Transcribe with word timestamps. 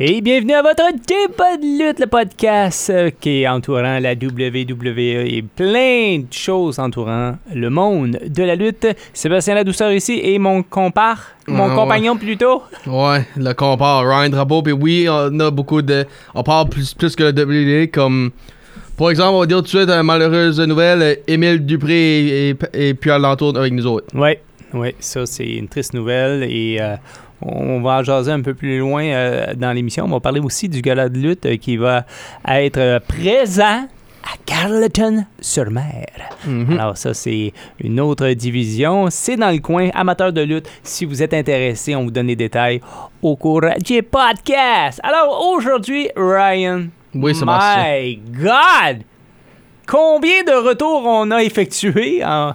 Et 0.00 0.20
bienvenue 0.20 0.52
à 0.52 0.62
votre 0.62 0.84
débat 0.92 1.56
de 1.56 1.84
lutte, 1.86 1.98
le 1.98 2.06
podcast 2.06 2.88
euh, 2.90 3.10
qui 3.20 3.42
est 3.42 3.48
entourant 3.48 3.98
la 3.98 4.12
WWE 4.12 4.98
et 5.26 5.44
plein 5.56 6.20
de 6.20 6.32
choses 6.32 6.78
entourant 6.78 7.34
le 7.52 7.68
monde 7.68 8.16
de 8.24 8.42
la 8.44 8.54
lutte. 8.54 8.86
Sébastien 9.12 9.56
Ladouceur 9.56 9.90
ici 9.92 10.20
et 10.22 10.38
mon 10.38 10.62
compare, 10.62 11.24
mon 11.48 11.64
Ah, 11.64 11.68
ouais. 11.70 11.74
compagnon 11.74 12.16
plutôt. 12.16 12.62
Ouais, 12.86 13.26
le 13.36 13.52
compare 13.54 14.04
Ryan 14.08 14.28
Drapeau, 14.28 14.62
puis 14.62 14.72
oui, 14.72 15.08
on 15.10 15.40
a 15.40 15.50
beaucoup 15.50 15.82
de. 15.82 16.04
On 16.32 16.44
parle 16.44 16.68
plus, 16.68 16.94
plus 16.94 17.16
que 17.16 17.24
le 17.24 17.30
WWE, 17.84 17.88
comme. 17.90 18.30
Par 18.96 19.10
exemple, 19.10 19.34
on 19.34 19.40
va 19.40 19.46
dire 19.46 19.56
tout 19.58 19.62
de 19.62 19.68
suite 19.68 19.90
une 19.90 20.02
malheureuse 20.02 20.60
nouvelle 20.60 21.02
euh, 21.02 21.14
Émile 21.26 21.64
Dupré 21.66 22.50
est, 22.50 22.50
est, 22.50 22.88
est 22.90 22.94
plus 22.94 23.10
à 23.10 23.18
l'entour 23.18 23.56
avec 23.56 23.72
nous 23.72 23.86
autres. 23.86 24.06
Oui, 24.14 24.30
oui, 24.74 24.94
ça 25.00 25.26
c'est 25.26 25.46
une 25.46 25.66
triste 25.68 25.94
nouvelle 25.94 26.44
et 26.44 26.78
euh, 26.80 26.94
on 27.40 27.80
va 27.80 27.98
en 27.98 28.02
jaser 28.02 28.32
un 28.32 28.42
peu 28.42 28.54
plus 28.54 28.78
loin 28.78 29.04
euh, 29.04 29.54
dans 29.54 29.72
l'émission. 29.72 30.04
On 30.04 30.08
va 30.08 30.20
parler 30.20 30.40
aussi 30.40 30.68
du 30.68 30.80
gala 30.80 31.08
de 31.08 31.18
lutte 31.18 31.46
euh, 31.46 31.56
qui 31.56 31.76
va 31.76 32.04
être 32.46 32.78
euh, 32.78 33.00
présent 33.00 33.86
à 34.24 34.36
Carleton-sur-Mer. 34.44 36.06
Mhm. 36.44 36.78
Alors 36.78 36.96
ça, 36.96 37.14
c'est 37.14 37.52
une 37.80 38.00
autre 38.00 38.28
division. 38.30 39.08
C'est 39.10 39.36
dans 39.36 39.50
le 39.50 39.58
coin 39.58 39.90
amateur 39.94 40.32
de 40.32 40.42
lutte. 40.42 40.68
Si 40.82 41.04
vous 41.04 41.22
êtes 41.22 41.34
intéressé, 41.34 41.94
on 41.94 42.04
vous 42.04 42.10
donne 42.10 42.26
les 42.26 42.36
détails 42.36 42.80
au 43.22 43.36
cours 43.36 43.62
du 43.84 44.02
podcast. 44.02 45.00
Alors 45.02 45.48
aujourd'hui, 45.52 46.10
Ryan. 46.16 46.86
Oui, 47.14 47.34
Sébastien. 47.34 47.84
My 47.84 48.16
God! 48.16 49.02
Combien 49.86 50.42
de 50.42 50.52
retours 50.68 51.02
on 51.06 51.30
a 51.30 51.42
effectués 51.42 52.22
en, 52.22 52.52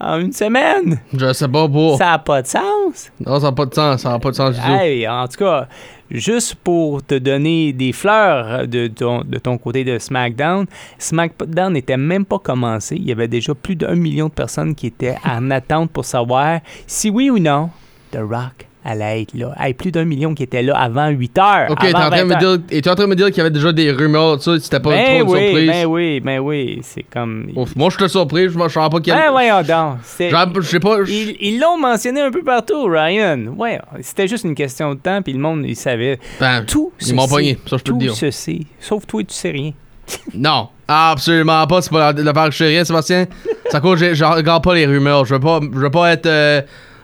en 0.00 0.20
une 0.20 0.32
semaine? 0.32 0.98
Je 1.12 1.32
sais 1.32 1.48
pas 1.48 1.68
pour. 1.68 1.98
Ça 1.98 2.06
n'a 2.06 2.18
pas 2.18 2.42
de 2.42 2.46
sens. 2.46 3.10
Non, 3.24 3.40
ça 3.40 3.46
n'a 3.46 3.52
pas 3.52 3.66
de 3.66 3.74
sens, 3.74 4.02
ça 4.02 4.10
n'a 4.10 4.18
pas 4.18 4.30
de 4.30 4.36
sens 4.36 4.54
du 4.54 4.60
tout. 4.60 4.66
Hey, 4.66 5.08
en 5.08 5.26
tout 5.26 5.38
cas, 5.38 5.68
juste 6.10 6.56
pour 6.56 7.02
te 7.02 7.14
donner 7.14 7.72
des 7.72 7.92
fleurs 7.92 8.66
de 8.66 8.88
ton, 8.88 9.22
de 9.24 9.38
ton 9.38 9.58
côté 9.58 9.84
de 9.84 9.98
SmackDown, 9.98 10.66
SmackDown 10.98 11.72
n'était 11.72 11.96
même 11.96 12.24
pas 12.24 12.38
commencé. 12.38 12.96
Il 12.96 13.04
y 13.04 13.12
avait 13.12 13.28
déjà 13.28 13.54
plus 13.54 13.76
d'un 13.76 13.94
million 13.94 14.26
de 14.26 14.32
personnes 14.32 14.74
qui 14.74 14.88
étaient 14.88 15.16
en 15.24 15.50
attente 15.50 15.90
pour 15.90 16.04
savoir 16.04 16.60
si 16.86 17.10
oui 17.10 17.30
ou 17.30 17.38
non 17.38 17.70
The 18.12 18.18
Rock 18.20 18.66
allait 18.86 19.22
être 19.22 19.34
là. 19.34 19.52
Hey, 19.58 19.74
plus 19.74 19.90
d'un 19.92 20.04
million 20.04 20.34
qui 20.34 20.42
étaient 20.42 20.62
là 20.62 20.76
avant 20.76 21.08
8 21.08 21.38
heures. 21.38 21.66
Ok, 21.70 21.80
t'es 21.80 21.94
en 21.94 22.10
train 22.10 22.22
de 22.24 22.28
20 22.28 22.34
me 22.34 22.38
dire, 22.38 22.58
es-tu 22.70 22.88
en 22.88 22.94
train 22.94 23.04
de 23.04 23.10
me 23.10 23.16
dire 23.16 23.26
qu'il 23.26 23.38
y 23.38 23.40
avait 23.40 23.50
déjà 23.50 23.72
des 23.72 23.90
rumeurs, 23.90 24.40
ça, 24.42 24.58
c'était 24.60 24.80
pas 24.80 24.90
Ben 24.90 25.04
trop 25.04 25.14
une 25.14 25.22
oui, 25.40 25.46
surprise? 25.48 25.66
ben 25.68 25.86
oui, 25.86 26.20
ben 26.20 26.38
oui. 26.40 26.80
C'est 26.82 27.02
comme. 27.02 27.50
Ouf, 27.56 27.74
moi, 27.76 27.88
je 27.90 27.96
suis 27.98 28.08
surpris, 28.10 28.48
je 28.48 28.58
ne 28.58 28.68
savais 28.68 28.88
pas 28.88 29.00
qu'il 29.00 29.12
y 29.12 29.16
Ben 29.16 29.22
avait. 29.22 29.30
voyons 29.30 29.62
donc. 29.62 29.98
Je 30.02 30.60
sais 30.68 30.80
pas. 30.80 30.98
Ils 31.08 31.58
l'ont 31.60 31.78
mentionné 31.78 32.20
un 32.20 32.30
peu 32.30 32.42
partout, 32.42 32.84
Ryan. 32.86 33.38
Ouais, 33.56 33.80
c'était 34.00 34.28
juste 34.28 34.44
une 34.44 34.54
question 34.54 34.94
de 34.94 35.00
temps, 35.00 35.20
puis 35.22 35.32
le 35.32 35.38
monde, 35.40 35.64
il 35.66 35.76
savait. 35.76 36.18
Ben, 36.40 36.64
Tout 36.66 36.92
ils 37.06 37.14
m'ont 37.14 37.28
pogné, 37.28 37.58
ça, 37.66 37.76
je 37.76 37.82
peux 37.82 37.90
Tout 37.92 37.98
te 37.98 38.02
dire. 38.04 38.14
se 38.14 38.30
sait. 38.30 38.60
Sauf 38.80 39.06
toi, 39.06 39.22
tu 39.24 39.34
sais 39.34 39.50
rien. 39.50 39.72
Non, 40.34 40.68
absolument 40.86 41.66
pas. 41.66 41.82
C'est 41.82 41.90
pas 41.90 42.12
l'affaire 42.12 42.44
que 42.44 42.50
je 42.52 42.58
sais 42.58 42.66
rien, 42.68 42.84
Sébastien. 42.84 43.26
Ça 43.70 43.80
cause, 43.80 43.98
je 43.98 44.14
je 44.14 44.24
regarde 44.24 44.62
pas 44.62 44.74
les 44.74 44.86
rumeurs. 44.86 45.24
Je 45.24 45.34
veux 45.34 45.40
pas, 45.40 45.58
je 45.60 45.78
veux 45.78 45.90
pas 45.90 46.12
être. 46.12 46.26
euh, 46.26 46.62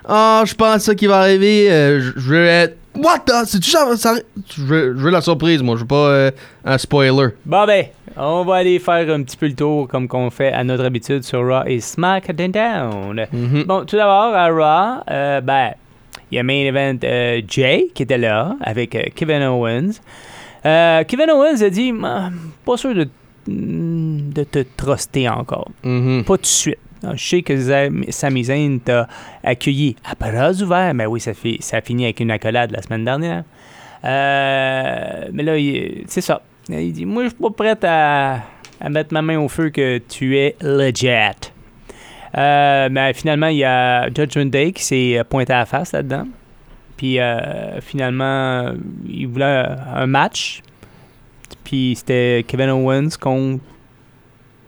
Ah, 0.08 0.42
je 0.46 0.54
pense 0.54 0.82
ça 0.82 0.94
qui 0.94 1.06
va 1.06 1.18
arriver. 1.20 1.70
euh, 1.70 2.00
je 2.00 2.20
veux 2.20 2.46
être. 2.46 2.76
What 2.96 3.20
the? 3.26 3.32
C'est-tu 3.46 3.70
ça? 3.70 3.86
ça- 3.96 4.16
Je 4.54 4.62
veux, 4.62 4.94
je 4.96 5.02
veux 5.02 5.10
la 5.10 5.20
surprise, 5.22 5.62
moi. 5.62 5.76
Je 5.76 5.80
veux 5.80 5.86
pas 5.86 6.08
euh, 6.08 6.30
un 6.64 6.76
spoiler. 6.76 7.28
Bon 7.46 7.64
ben, 7.66 7.86
on 8.16 8.44
va 8.44 8.56
aller 8.56 8.78
faire 8.78 9.08
un 9.14 9.22
petit 9.22 9.36
peu 9.36 9.46
le 9.46 9.54
tour 9.54 9.88
comme 9.88 10.06
qu'on 10.08 10.28
fait 10.30 10.52
à 10.52 10.62
notre 10.64 10.84
habitude 10.84 11.22
sur 11.22 11.40
Raw 11.46 11.62
et 11.66 11.80
SmackDown. 11.80 13.26
Mhm. 13.32 13.64
Bon, 13.64 13.84
tout 13.86 13.96
d'abord, 13.96 14.34
à 14.34 14.48
Raw, 14.48 15.02
euh, 15.10 15.40
ben, 15.40 15.70
il 16.30 16.36
y 16.36 16.38
a 16.38 16.42
main 16.42 16.64
event 16.66 16.98
Jay 17.48 17.88
qui 17.94 18.02
était 18.02 18.18
là 18.18 18.56
avec 18.60 19.12
Kevin 19.14 19.42
Owens. 19.44 19.92
Kevin 20.62 21.30
Owens 21.30 21.62
a 21.62 21.70
dit, 21.70 21.92
Ah, 22.04 22.28
pas 22.66 22.76
sûr 22.76 22.94
de, 22.94 23.08
de 23.46 24.44
te 24.44 24.64
truster 24.76 25.28
encore. 25.28 25.70
Mhm. 25.82 26.24
Pas 26.24 26.36
tout 26.36 26.42
de 26.42 26.46
suite. 26.46 26.78
Ah, 27.04 27.12
Je 27.16 27.24
sais 27.24 27.42
que 27.42 28.10
Sami 28.10 28.80
t'a 28.84 29.08
accueilli 29.42 29.96
à 30.04 30.14
bras 30.14 30.52
ouverts, 30.52 30.94
mais 30.94 31.06
oui, 31.06 31.20
ça, 31.20 31.32
a 31.32 31.80
fini 31.80 32.04
avec 32.04 32.20
une 32.20 32.30
accolade 32.30 32.70
la 32.70 32.82
semaine 32.82 33.04
dernière. 33.04 33.44
Euh, 34.04 35.28
mais 35.32 35.42
là, 35.42 35.54
c'est 36.06 36.20
ça. 36.20 36.42
Il 36.68 36.92
dit 36.92 37.06
Moi, 37.06 37.24
je 37.24 37.28
suis 37.28 37.38
pas 37.38 37.50
prêt 37.50 37.78
à, 37.84 38.42
mettre 38.88 39.12
ma 39.12 39.22
main 39.22 39.38
au 39.38 39.48
feu 39.48 39.70
que 39.70 39.98
tu 39.98 40.38
es 40.38 40.56
legit. 40.60 41.08
Euh, 42.36 42.88
mais 42.90 43.12
finalement, 43.12 43.48
il 43.48 43.58
y 43.58 43.64
a 43.64 44.08
Judgment 44.08 44.46
Day 44.46 44.72
qui 44.72 44.82
s'est 44.82 45.22
pointé 45.28 45.52
à 45.52 45.58
la 45.58 45.66
face 45.66 45.92
là-dedans. 45.92 46.26
Puis 46.96 47.18
euh, 47.18 47.80
finalement, 47.80 48.72
il 49.08 49.26
voulait 49.26 49.66
un 49.94 50.06
match. 50.06 50.62
Puis 51.64 51.94
c'était 51.96 52.44
Kevin 52.46 52.70
Owens 52.70 53.16
contre 53.20 53.62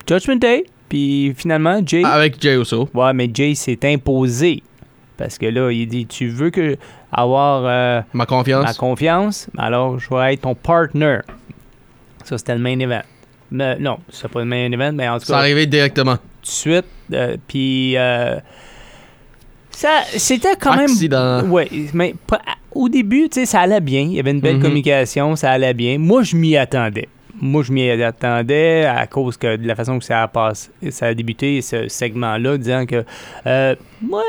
Judgment 0.07 0.37
Day. 0.37 0.65
Puis 0.95 1.35
finalement, 1.37 1.81
Jay. 1.85 2.05
Avec 2.05 2.41
Jay 2.41 2.55
Uso. 2.57 2.89
Ouais, 2.95 3.13
mais 3.13 3.29
Jay 3.35 3.57
s'est 3.57 3.81
imposé. 3.83 4.63
Parce 5.17 5.39
que 5.39 5.47
là, 5.47 5.73
il 5.73 5.89
dit 5.89 6.07
Tu 6.07 6.29
veux 6.29 6.51
que 6.51 6.77
avoir 7.11 7.65
euh, 7.67 8.01
Ma 8.13 8.27
confiance. 8.27 8.63
ma 8.65 8.75
confiance? 8.75 9.49
Alors, 9.59 9.99
je 9.99 10.09
vais 10.09 10.35
être 10.35 10.43
ton 10.43 10.55
partner. 10.55 11.19
Ça, 12.23 12.39
c'était 12.39 12.55
le 12.55 12.61
main 12.61 12.79
event. 12.79 13.03
Mais, 13.51 13.77
non, 13.81 13.99
c'est 14.09 14.29
pas 14.29 14.39
le 14.39 14.45
main 14.45 14.71
event, 14.71 14.93
mais 14.93 15.09
en 15.09 15.19
tout 15.19 15.27
cas, 15.27 15.39
arrivé 15.39 15.67
directement. 15.67 16.15
tout 16.17 16.23
de 16.43 16.47
suite. 16.47 16.85
euh, 17.13 17.37
Puis, 17.49 17.97
euh, 17.97 18.37
ça, 19.73 20.03
c'était 20.17 20.55
quand 20.61 20.77
même. 20.77 20.85
Accident. 20.85 21.43
Ouais, 21.49 21.69
mais 21.93 22.15
au 22.73 22.89
début, 22.89 23.29
tu 23.29 23.41
sais, 23.41 23.47
ça 23.47 23.63
allait 23.63 23.81
bien. 23.81 24.03
Il 24.03 24.13
y 24.13 24.21
avait 24.21 24.31
une 24.31 24.41
belle 24.41 24.57
Mhm. 24.59 24.63
communication, 24.63 25.35
ça 25.35 25.51
allait 25.51 25.75
bien. 25.75 25.99
Moi, 25.99 26.23
je 26.23 26.37
m'y 26.37 26.57
attendais. 26.57 27.09
Moi, 27.47 27.63
je 27.63 27.73
m'y 27.73 27.91
attendais 27.91 28.87
à 28.87 29.07
cause 29.07 29.37
que 29.37 29.57
de 29.57 29.67
la 29.69 29.75
façon 29.75 29.99
que 29.99 30.05
ça 30.07 30.23
a 30.23 30.29
passé, 30.29 30.71
ça 30.89 31.09
a 31.09 31.15
débuté 31.15 31.61
ce 31.61 31.89
segment-là, 31.89 32.57
disant 32.57 32.87
que 32.87 33.05
euh, 33.47 33.75
moi, 34.01 34.23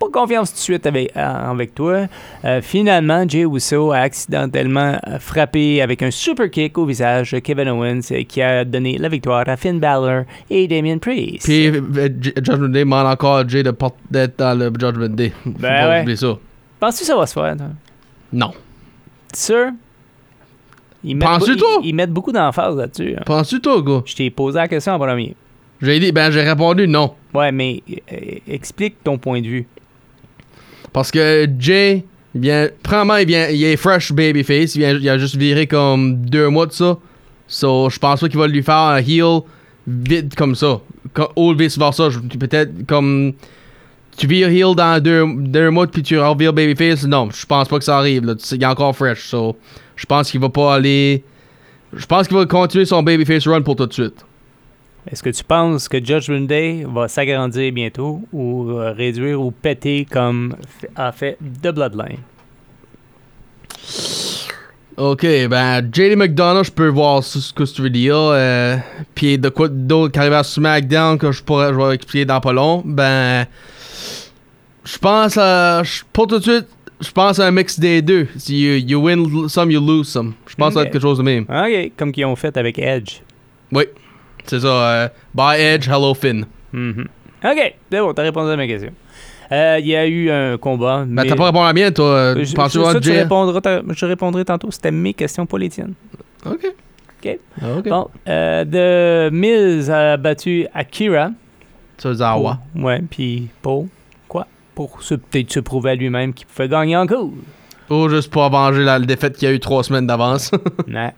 pas 0.00 0.08
confiance 0.12 0.50
tout 0.50 0.56
de 0.56 0.60
suite 0.62 0.84
avec, 0.84 1.12
avec 1.16 1.76
toi. 1.76 2.06
Euh, 2.44 2.60
finalement, 2.60 3.24
Jay 3.28 3.42
Uso 3.42 3.92
a 3.92 3.98
accidentellement 3.98 4.98
frappé 5.20 5.80
avec 5.80 6.02
un 6.02 6.10
super 6.10 6.50
kick 6.50 6.76
au 6.76 6.86
visage 6.86 7.30
de 7.30 7.38
Kevin 7.38 7.68
Owens 7.68 8.00
euh, 8.10 8.24
qui 8.24 8.42
a 8.42 8.64
donné 8.64 8.98
la 8.98 9.08
victoire 9.08 9.48
à 9.48 9.56
Finn 9.56 9.78
Balor 9.78 10.24
et 10.50 10.66
Damien 10.66 10.98
Priest. 10.98 11.44
Puis 11.44 11.68
euh, 11.68 12.08
Judgment 12.20 12.68
Day 12.70 12.80
demande 12.80 13.06
encore 13.06 13.48
Jay 13.48 13.62
de 13.62 13.70
porter 13.70 13.96
d'être 14.10 14.38
dans 14.40 14.58
le 14.58 14.66
Judgment 14.76 15.14
Day. 15.14 15.32
Faut 15.44 15.50
Ben 15.50 15.60
pas 15.60 15.88
ouais. 15.88 16.00
oublier 16.02 16.16
ça. 16.16 16.36
Penses-tu 16.80 17.02
que 17.02 17.06
ça 17.06 17.16
va 17.16 17.26
se 17.26 17.32
faire? 17.32 17.56
toi? 17.56 17.66
Non. 18.32 18.50
Sûr? 19.32 19.70
Ils 21.06 21.14
mettent, 21.16 21.28
Penses-tu, 21.28 21.56
toi? 21.56 21.78
ils, 21.82 21.88
ils 21.90 21.94
mettent 21.94 22.12
beaucoup 22.12 22.32
d'emphase 22.32 22.76
là-dessus. 22.76 23.14
hein. 23.16 23.22
Penses-tu, 23.24 23.60
toi, 23.60 23.80
gars? 23.80 24.02
Je 24.04 24.14
t'ai 24.16 24.28
posé 24.30 24.58
la 24.58 24.66
question 24.68 24.92
en 24.92 24.98
premier. 24.98 25.34
J'ai 25.80 26.00
dit, 26.00 26.10
ben, 26.10 26.30
j'ai 26.30 26.42
répondu 26.42 26.88
non. 26.88 27.14
Ouais, 27.32 27.52
mais 27.52 27.82
euh, 28.12 28.16
explique 28.48 28.96
ton 29.04 29.16
point 29.18 29.40
de 29.40 29.46
vue. 29.46 29.66
Parce 30.92 31.10
que 31.10 31.46
Jay, 31.58 32.04
il 32.34 32.40
vient, 32.40 32.68
premièrement, 32.82 33.16
il, 33.16 33.26
vient, 33.26 33.48
il 33.48 33.62
est 33.64 33.76
fresh 33.76 34.12
babyface. 34.12 34.74
Il, 34.74 34.78
vient, 34.80 34.94
il 34.98 35.08
a 35.08 35.18
juste 35.18 35.36
viré 35.36 35.66
comme 35.66 36.16
deux 36.16 36.48
mois 36.48 36.66
de 36.66 36.72
ça. 36.72 36.98
So, 37.46 37.88
je 37.90 37.98
pense 37.98 38.20
pas 38.20 38.28
qu'il 38.28 38.38
va 38.38 38.48
lui 38.48 38.62
faire 38.62 38.74
un 38.74 38.96
heel 38.98 39.40
vite 39.86 40.34
comme 40.34 40.54
ça. 40.54 40.80
Co- 41.14 41.28
Ou 41.36 41.54
vice 41.54 41.78
versa. 41.78 42.10
Je- 42.10 42.18
Peut-être 42.20 42.86
comme. 42.86 43.34
Tu 44.16 44.26
vires 44.26 44.48
heel 44.48 44.74
dans 44.74 45.02
deux, 45.02 45.24
deux 45.36 45.70
mois 45.70 45.86
puis 45.86 46.02
tu 46.02 46.18
revires 46.18 46.52
babyface? 46.52 47.04
Non, 47.04 47.28
je 47.30 47.44
pense 47.44 47.68
pas 47.68 47.78
que 47.78 47.84
ça 47.84 47.98
arrive. 47.98 48.24
Là. 48.24 48.34
Il 48.52 48.62
est 48.62 48.66
encore 48.66 48.96
fresh. 48.96 49.28
So, 49.28 49.56
je 49.94 50.06
pense 50.06 50.30
qu'il 50.30 50.40
va 50.40 50.48
pas 50.48 50.74
aller. 50.74 51.22
Je 51.92 52.06
pense 52.06 52.26
qu'il 52.26 52.36
va 52.36 52.46
continuer 52.46 52.84
son 52.84 53.02
babyface 53.02 53.46
run 53.46 53.62
pour 53.62 53.76
tout 53.76 53.86
de 53.86 53.92
suite. 53.92 54.24
Est-ce 55.10 55.22
que 55.22 55.30
tu 55.30 55.44
penses 55.44 55.88
que 55.88 56.04
Judgment 56.04 56.46
Day 56.46 56.84
va 56.88 57.06
s'agrandir 57.06 57.72
bientôt 57.72 58.22
ou 58.32 58.70
euh, 58.70 58.92
réduire 58.92 59.40
ou 59.40 59.52
péter 59.52 60.06
comme 60.10 60.56
a 60.96 61.12
fait 61.12 61.38
The 61.62 61.68
Bloodline? 61.68 62.18
Ok, 64.96 65.26
ben, 65.48 65.82
JD 65.92 66.16
McDonough, 66.16 66.64
je 66.64 66.70
peux 66.72 66.88
voir 66.88 67.22
ce 67.22 67.38
ce 67.38 67.52
que 67.52 67.62
tu 67.64 67.82
veux 67.82 67.90
dire. 67.90 68.16
Euh, 68.16 68.76
Puis 69.14 69.38
de 69.38 69.50
quoi 69.50 69.68
d'autre 69.68 70.12
qui 70.12 70.18
arrive 70.18 70.32
à 70.32 70.42
SmackDown 70.42 71.18
que 71.18 71.30
je 71.32 71.42
pourrais 71.42 71.68
je 71.68 71.78
vais 71.78 71.94
expliquer 71.94 72.24
dans 72.24 72.40
pas 72.40 72.52
long. 72.52 72.82
Ben, 72.84 73.46
je 74.86 74.98
pense 74.98 75.36
à. 75.36 75.82
Pour 76.12 76.26
tout 76.26 76.38
de 76.38 76.42
suite, 76.42 76.66
je 77.00 77.10
pense 77.10 77.38
à 77.40 77.46
un 77.46 77.50
mix 77.50 77.78
des 77.78 78.00
deux. 78.02 78.26
Si 78.36 78.58
you, 78.60 78.74
you 78.86 79.02
win 79.04 79.48
some, 79.48 79.70
you 79.70 79.80
lose 79.84 80.08
some. 80.08 80.32
Je 80.46 80.54
pense 80.54 80.76
à 80.76 80.84
quelque 80.84 81.00
chose 81.00 81.18
de 81.18 81.22
même. 81.22 81.44
OK, 81.48 81.92
comme 81.96 82.12
qu'ils 82.12 82.24
ont 82.24 82.36
fait 82.36 82.56
avec 82.56 82.78
Edge. 82.78 83.20
Oui, 83.72 83.84
c'est 84.44 84.60
ça. 84.60 84.66
euh, 84.68 85.08
bye 85.34 85.60
Edge, 85.60 85.88
hello 85.88 86.14
Finn. 86.14 86.46
Mhm. 86.72 87.06
OK, 87.44 87.74
c'est 87.90 88.00
bon, 88.00 88.12
t'as 88.14 88.22
répondu 88.22 88.50
à 88.50 88.56
ma 88.56 88.66
question. 88.66 88.92
Euh, 89.52 89.76
Il 89.80 89.86
y 89.86 89.94
a 89.94 90.06
eu 90.06 90.30
un 90.30 90.56
combat. 90.58 91.04
Ben, 91.06 91.22
mais- 91.22 91.26
t'as 91.28 91.36
pas 91.36 91.44
répondu 91.46 91.64
à 91.64 91.68
la 91.68 91.72
mienne, 91.72 91.92
toi. 91.92 92.06
Euh, 92.06 92.34
je- 92.38 92.44
je- 92.44 92.54
ça, 92.92 93.00
tu 93.00 93.10
répondras, 93.20 93.60
je 93.94 94.06
répondrai 94.06 94.44
tantôt. 94.44 94.70
C'était 94.70 94.90
mes 94.90 95.14
questions, 95.14 95.46
pas 95.46 95.58
les 95.58 95.68
tiennes. 95.68 95.94
Ok. 96.44 96.66
Ok. 97.24 97.88
Bon, 97.88 98.08
euh, 98.28 98.64
The 99.28 99.32
Miz 99.32 99.90
a 99.90 100.16
battu 100.16 100.66
Akira. 100.72 101.30
Ah, 102.20 102.58
ouais. 102.76 103.00
Puis 103.10 103.48
quoi? 103.62 103.84
Pour 104.76 105.02
se- 105.02 105.14
peut-être 105.16 105.52
se 105.52 105.58
prouver 105.60 105.90
à 105.90 105.94
lui-même 105.96 106.32
qu'il 106.34 106.46
pouvait 106.46 106.68
gagner 106.68 106.96
encore. 106.96 107.30
Ou 107.90 108.08
juste 108.08 108.30
pour 108.30 108.48
venger 108.50 108.84
la 108.84 109.00
défaite 109.00 109.36
qu'il 109.36 109.48
y 109.48 109.50
a 109.50 109.54
eu 109.54 109.58
trois 109.60 109.82
semaines 109.82 110.06
d'avance. 110.06 110.52
Ouais. 110.86 111.12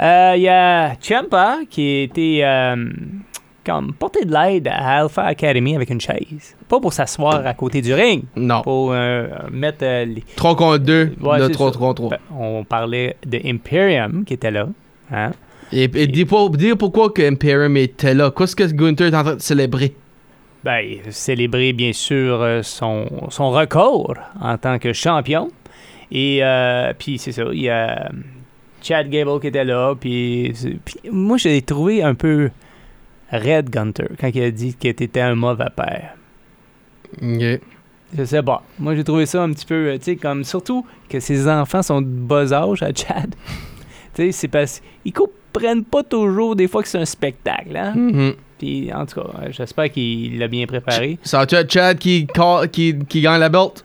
Euh, 0.00 0.34
Il 0.36 0.42
y 0.42 0.48
a 0.48 0.94
Ciampa 1.00 1.60
qui 1.70 2.02
été 2.02 2.44
euh, 2.44 2.76
comme 3.64 3.92
porté 3.94 4.24
de 4.24 4.32
l'aide 4.32 4.68
à 4.68 5.00
Alpha 5.00 5.22
Academy 5.24 5.74
avec 5.76 5.90
une 5.90 6.00
chaise. 6.00 6.54
Pas 6.68 6.78
pour 6.80 6.92
s'asseoir 6.92 7.44
à 7.46 7.54
côté 7.54 7.80
du 7.82 7.92
ring, 7.94 8.24
non. 8.36 8.62
pour 8.62 8.92
euh, 8.92 9.26
mettre 9.50 9.84
les, 9.84 10.22
3 10.36 10.54
contre 10.56 10.78
2, 10.78 11.12
Ouais, 11.20 11.38
le 11.38 11.46
c'est 11.46 11.52
3 11.52 11.72
ça. 11.72 11.78
contre 11.78 11.94
3. 12.02 12.10
Ben, 12.10 12.18
On 12.38 12.64
parlait 12.64 13.16
de 13.26 13.40
Imperium 13.44 14.24
qui 14.24 14.34
était 14.34 14.50
là. 14.52 14.68
Hein? 15.12 15.32
Et, 15.72 15.84
et 15.84 16.06
dis, 16.06 16.24
dis 16.24 16.74
pourquoi 16.76 17.10
que 17.10 17.22
Imperium 17.22 17.76
était 17.76 18.14
là. 18.14 18.30
Qu'est-ce 18.36 18.54
que 18.56 18.64
Gunther 18.72 19.08
est 19.08 19.14
en 19.16 19.22
train 19.24 19.34
de 19.36 19.40
célébrer? 19.40 19.94
Ben, 20.64 20.98
célébrer 21.10 21.72
bien 21.72 21.92
sûr 21.92 22.42
euh, 22.42 22.62
son, 22.62 23.06
son 23.30 23.50
record 23.50 24.14
en 24.40 24.58
tant 24.58 24.78
que 24.78 24.92
champion. 24.92 25.50
Et 26.10 26.40
euh, 26.42 26.92
puis 26.98 27.18
c'est 27.18 27.32
ça, 27.32 27.44
il 27.52 27.62
y 27.62 27.68
a 27.68 28.06
euh, 28.06 28.08
Chad 28.82 29.08
Gable 29.08 29.40
qui 29.40 29.46
était 29.46 29.64
là. 29.64 29.94
Puis, 29.94 30.52
moi, 31.10 31.36
je 31.36 31.48
l'ai 31.48 31.62
trouvé 31.62 32.02
un 32.02 32.14
peu 32.14 32.50
Red 33.30 33.70
Gunter 33.70 34.08
quand 34.18 34.30
il 34.34 34.42
a 34.42 34.50
dit 34.50 34.74
qu'il 34.74 34.90
était 34.90 35.20
un 35.20 35.36
mauvais 35.36 35.70
père. 35.74 36.14
Ok. 37.22 37.60
Je 38.16 38.24
sais 38.24 38.42
pas. 38.42 38.62
Moi, 38.78 38.96
j'ai 38.96 39.04
trouvé 39.04 39.26
ça 39.26 39.42
un 39.42 39.52
petit 39.52 39.66
peu, 39.66 39.94
tu 39.98 40.04
sais, 40.04 40.16
comme 40.16 40.42
surtout 40.42 40.84
que 41.10 41.20
ses 41.20 41.46
enfants 41.46 41.82
sont 41.82 42.00
de 42.00 42.06
bas 42.06 42.52
âge 42.52 42.82
à 42.82 42.92
Chad. 42.92 43.34
tu 44.14 44.22
sais, 44.22 44.32
c'est 44.32 44.48
parce 44.48 44.82
qu'ils 45.02 45.12
comprennent 45.12 45.84
pas 45.84 46.02
toujours 46.02 46.56
des 46.56 46.68
fois 46.68 46.82
que 46.82 46.88
c'est 46.88 46.98
un 46.98 47.04
spectacle, 47.04 47.76
hein. 47.76 47.92
Mhm. 47.94 48.34
Puis 48.58 48.92
en 48.92 49.06
tout 49.06 49.20
cas, 49.20 49.28
euh, 49.42 49.48
j'espère 49.50 49.90
qu'il 49.90 50.38
l'a 50.38 50.48
bien 50.48 50.66
préparé. 50.66 51.18
Être 51.32 51.66
Chad 51.70 51.98
qui, 51.98 52.26
qui, 52.72 52.98
qui 53.08 53.20
gagne 53.20 53.40
la 53.40 53.48
belt? 53.48 53.84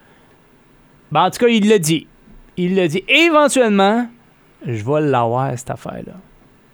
Ben, 1.12 1.26
en 1.26 1.30
tout 1.32 1.40
cas, 1.40 1.48
il 1.48 1.68
l'a 1.70 1.78
dit. 1.80 2.08
Il 2.58 2.76
l'a 2.76 2.88
dit. 2.88 3.04
Éventuellement, 3.08 4.08
je 4.66 4.84
vais 4.84 5.02
l'avoir, 5.02 5.58
cette 5.58 5.70
affaire-là. 5.70 6.14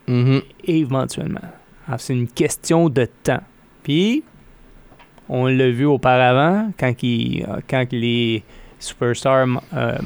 Mhm. 0.07 0.41
Éventuellement. 0.65 1.41
Alors, 1.87 1.99
c'est 1.99 2.13
une 2.13 2.27
question 2.27 2.87
de 2.89 3.05
temps. 3.23 3.41
Puis, 3.83 4.23
on 5.27 5.45
l'a 5.47 5.69
vu 5.69 5.85
auparavant, 5.85 6.71
quand, 6.79 6.93
il- 7.03 7.43
euh, 7.43 7.59
quand 7.69 7.85
les 7.91 8.43
superstars 8.79 9.45
euh, 9.73 9.97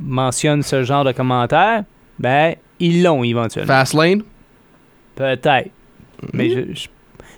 mentionnent 0.00 0.62
ce 0.62 0.82
genre 0.84 1.04
de 1.04 1.12
commentaires, 1.12 1.84
ben, 2.18 2.54
ils 2.80 3.02
l'ont 3.02 3.22
éventuellement. 3.22 3.72
Fastlane? 3.72 4.22
Peut-être. 5.14 5.70
Mais 6.32 6.50
je, 6.50 6.72
je- 6.74 6.88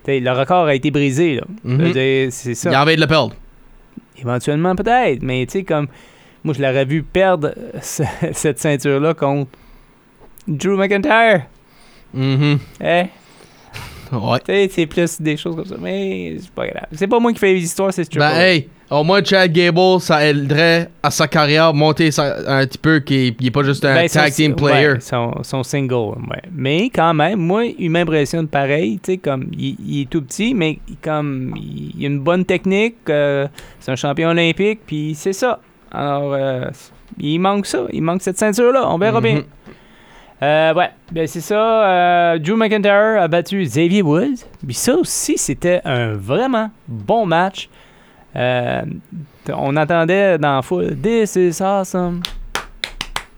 le 0.07 0.31
record 0.33 0.67
a 0.67 0.75
été 0.75 0.91
brisé, 0.91 1.37
là. 1.37 1.43
Mhm. 1.65 1.93
dire, 1.93 2.29
C'est 2.33 2.55
ça. 2.55 2.71
Il 2.71 2.75
a 2.75 2.83
envie 2.83 2.97
de 2.97 3.01
le 3.01 3.07
perdre. 3.07 3.35
Éventuellement, 4.19 4.75
peut-être. 4.77 5.23
Mais 5.23 5.45
tu 5.47 5.53
sais, 5.59 5.65
comme. 5.65 5.89
Moi, 6.45 6.55
je 6.55 6.61
l'aurais 6.63 6.85
vu 6.85 7.03
perdre 7.03 7.55
ce- 7.83 8.03
cette 8.33 8.59
ceinture-là 8.59 9.15
contre 9.15 9.51
Drew 10.47 10.77
McIntyre. 10.77 11.43
Mhm. 12.13 12.59
Eh? 12.83 13.05
Ouais. 14.15 14.39
Tu 14.41 14.53
sais, 14.53 14.69
c'est 14.73 14.87
plus 14.87 15.21
des 15.21 15.37
choses 15.37 15.57
comme 15.57 15.65
ça. 15.65 15.77
Mais 15.81 16.37
c'est 16.41 16.51
pas 16.51 16.67
grave. 16.67 16.87
C'est 16.93 17.07
pas 17.07 17.19
moi 17.21 17.33
qui 17.33 17.39
fais 17.39 17.53
les 17.55 17.63
histoires, 17.65 17.93
c'est 17.93 18.05
Triple 18.05 18.19
Ben, 18.21 18.35
hey, 18.41 18.69
au 18.91 19.03
moins 19.03 19.23
Chad 19.25 19.51
Gable, 19.53 20.01
ça 20.01 20.25
aiderait 20.27 20.89
à 21.03 21.11
sa 21.11 21.27
carrière 21.27 21.73
monter 21.75 22.11
sa- 22.11 22.59
un 22.61 22.67
petit 22.67 22.79
peu, 22.79 23.01
qu'il 23.01 23.35
n'est 23.41 23.51
pas 23.51 23.63
juste 23.63 23.85
un 23.85 23.95
Ben, 23.95 24.09
tag 24.09 24.31
son- 24.31 24.35
team 24.37 24.55
player. 24.55 24.89
ouais, 24.93 25.01
son, 25.01 25.33
son 25.43 25.63
single, 25.63 26.17
ouais. 26.31 26.43
Mais 26.53 26.91
quand 26.95 27.15
même, 27.15 27.39
moi, 27.41 27.65
il 27.65 27.91
m'impressionne 27.91 28.47
pareil. 28.49 28.99
Tu 29.03 29.13
sais, 29.13 29.19
comme, 29.19 29.47
il, 29.59 29.77
il 29.87 30.01
est 30.03 30.11
tout 30.11 30.23
petit, 30.23 30.55
mais 30.55 30.79
il- 30.89 30.97
comme, 31.03 31.55
il, 31.57 31.93
il 31.99 32.05
a 32.05 32.09
une 32.09 32.21
bonne 32.21 32.45
technique. 32.45 32.97
euh, 33.09 33.47
c'est 33.81 33.91
un 33.93 33.97
champion 33.97 34.29
olympique, 34.31 34.81
puis 34.87 35.15
c'est 35.15 35.33
ça. 35.33 35.61
Alors, 35.91 36.33
euh, 36.35 36.65
il 37.19 37.39
manque 37.39 37.67
ça. 37.67 37.85
Il 37.93 38.03
manque 38.03 38.23
cette 38.23 38.39
ceinture-là. 38.39 38.89
On 38.91 38.99
verra 38.99 39.21
bien. 39.21 39.43
Euh, 40.43 40.75
ouais, 40.75 40.91
ben 41.13 41.27
c'est 41.27 41.41
ça. 41.41 42.35
euh, 42.35 42.39
Drew 42.39 42.57
McIntyre 42.57 43.23
a 43.23 43.29
battu 43.29 43.63
Xavier 43.63 44.03
Woods. 44.03 44.45
Puis 44.65 44.75
ça 44.75 44.95
aussi, 44.95 45.39
c'était 45.39 45.81
un 45.85 46.15
vraiment 46.15 46.71
bon 46.89 47.25
match. 47.25 47.69
Euh, 48.37 48.83
on 49.49 49.77
entendait 49.77 50.39
dans 50.39 50.57
la 50.57 50.63
foule 50.63 50.97
This 51.01 51.37
is 51.37 51.63
awesome. 51.63 52.21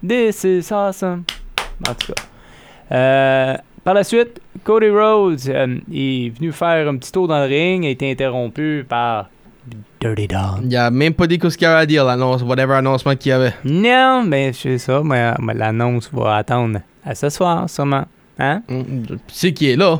This 0.06 0.42
is 0.44 0.72
awesome. 0.72 1.24
En 1.86 1.94
tout 1.94 2.12
cas. 2.12 3.58
Par 3.84 3.94
la 3.94 4.02
suite, 4.02 4.40
Cody 4.64 4.88
Rhodes 4.88 5.48
est 5.48 6.30
venu 6.36 6.50
faire 6.50 6.88
un 6.88 6.96
petit 6.96 7.12
tour 7.12 7.28
dans 7.28 7.38
le 7.38 7.46
ring, 7.46 7.86
a 7.86 7.88
été 7.90 8.10
interrompu 8.10 8.84
par 8.88 9.28
Dirty 10.00 10.28
Dog. 10.28 10.64
Il 10.64 10.76
a 10.76 10.90
même 10.90 11.14
pas 11.14 11.26
dit 11.26 11.38
ce 11.42 11.56
qu'il 11.56 11.66
y 11.66 11.70
avait 11.70 11.82
à 11.82 11.86
dire, 11.86 12.04
l'annonce, 12.04 12.42
whatever 12.42 12.74
annoncement 12.74 13.16
qu'il 13.16 13.30
y 13.30 13.32
avait. 13.32 13.54
Non, 13.64 14.24
mais 14.26 14.52
c'est 14.52 14.78
ça, 14.78 15.02
mais, 15.04 15.32
mais 15.40 15.54
l'annonce 15.54 16.10
va 16.12 16.36
attendre 16.36 16.80
à 17.04 17.14
ce 17.14 17.28
soir, 17.28 17.68
sûrement. 17.68 18.04
Hein? 18.38 18.62
Mhm. 18.68 19.18
C'est 19.28 19.52
qui 19.52 19.70
est 19.70 19.76
là. 19.76 19.98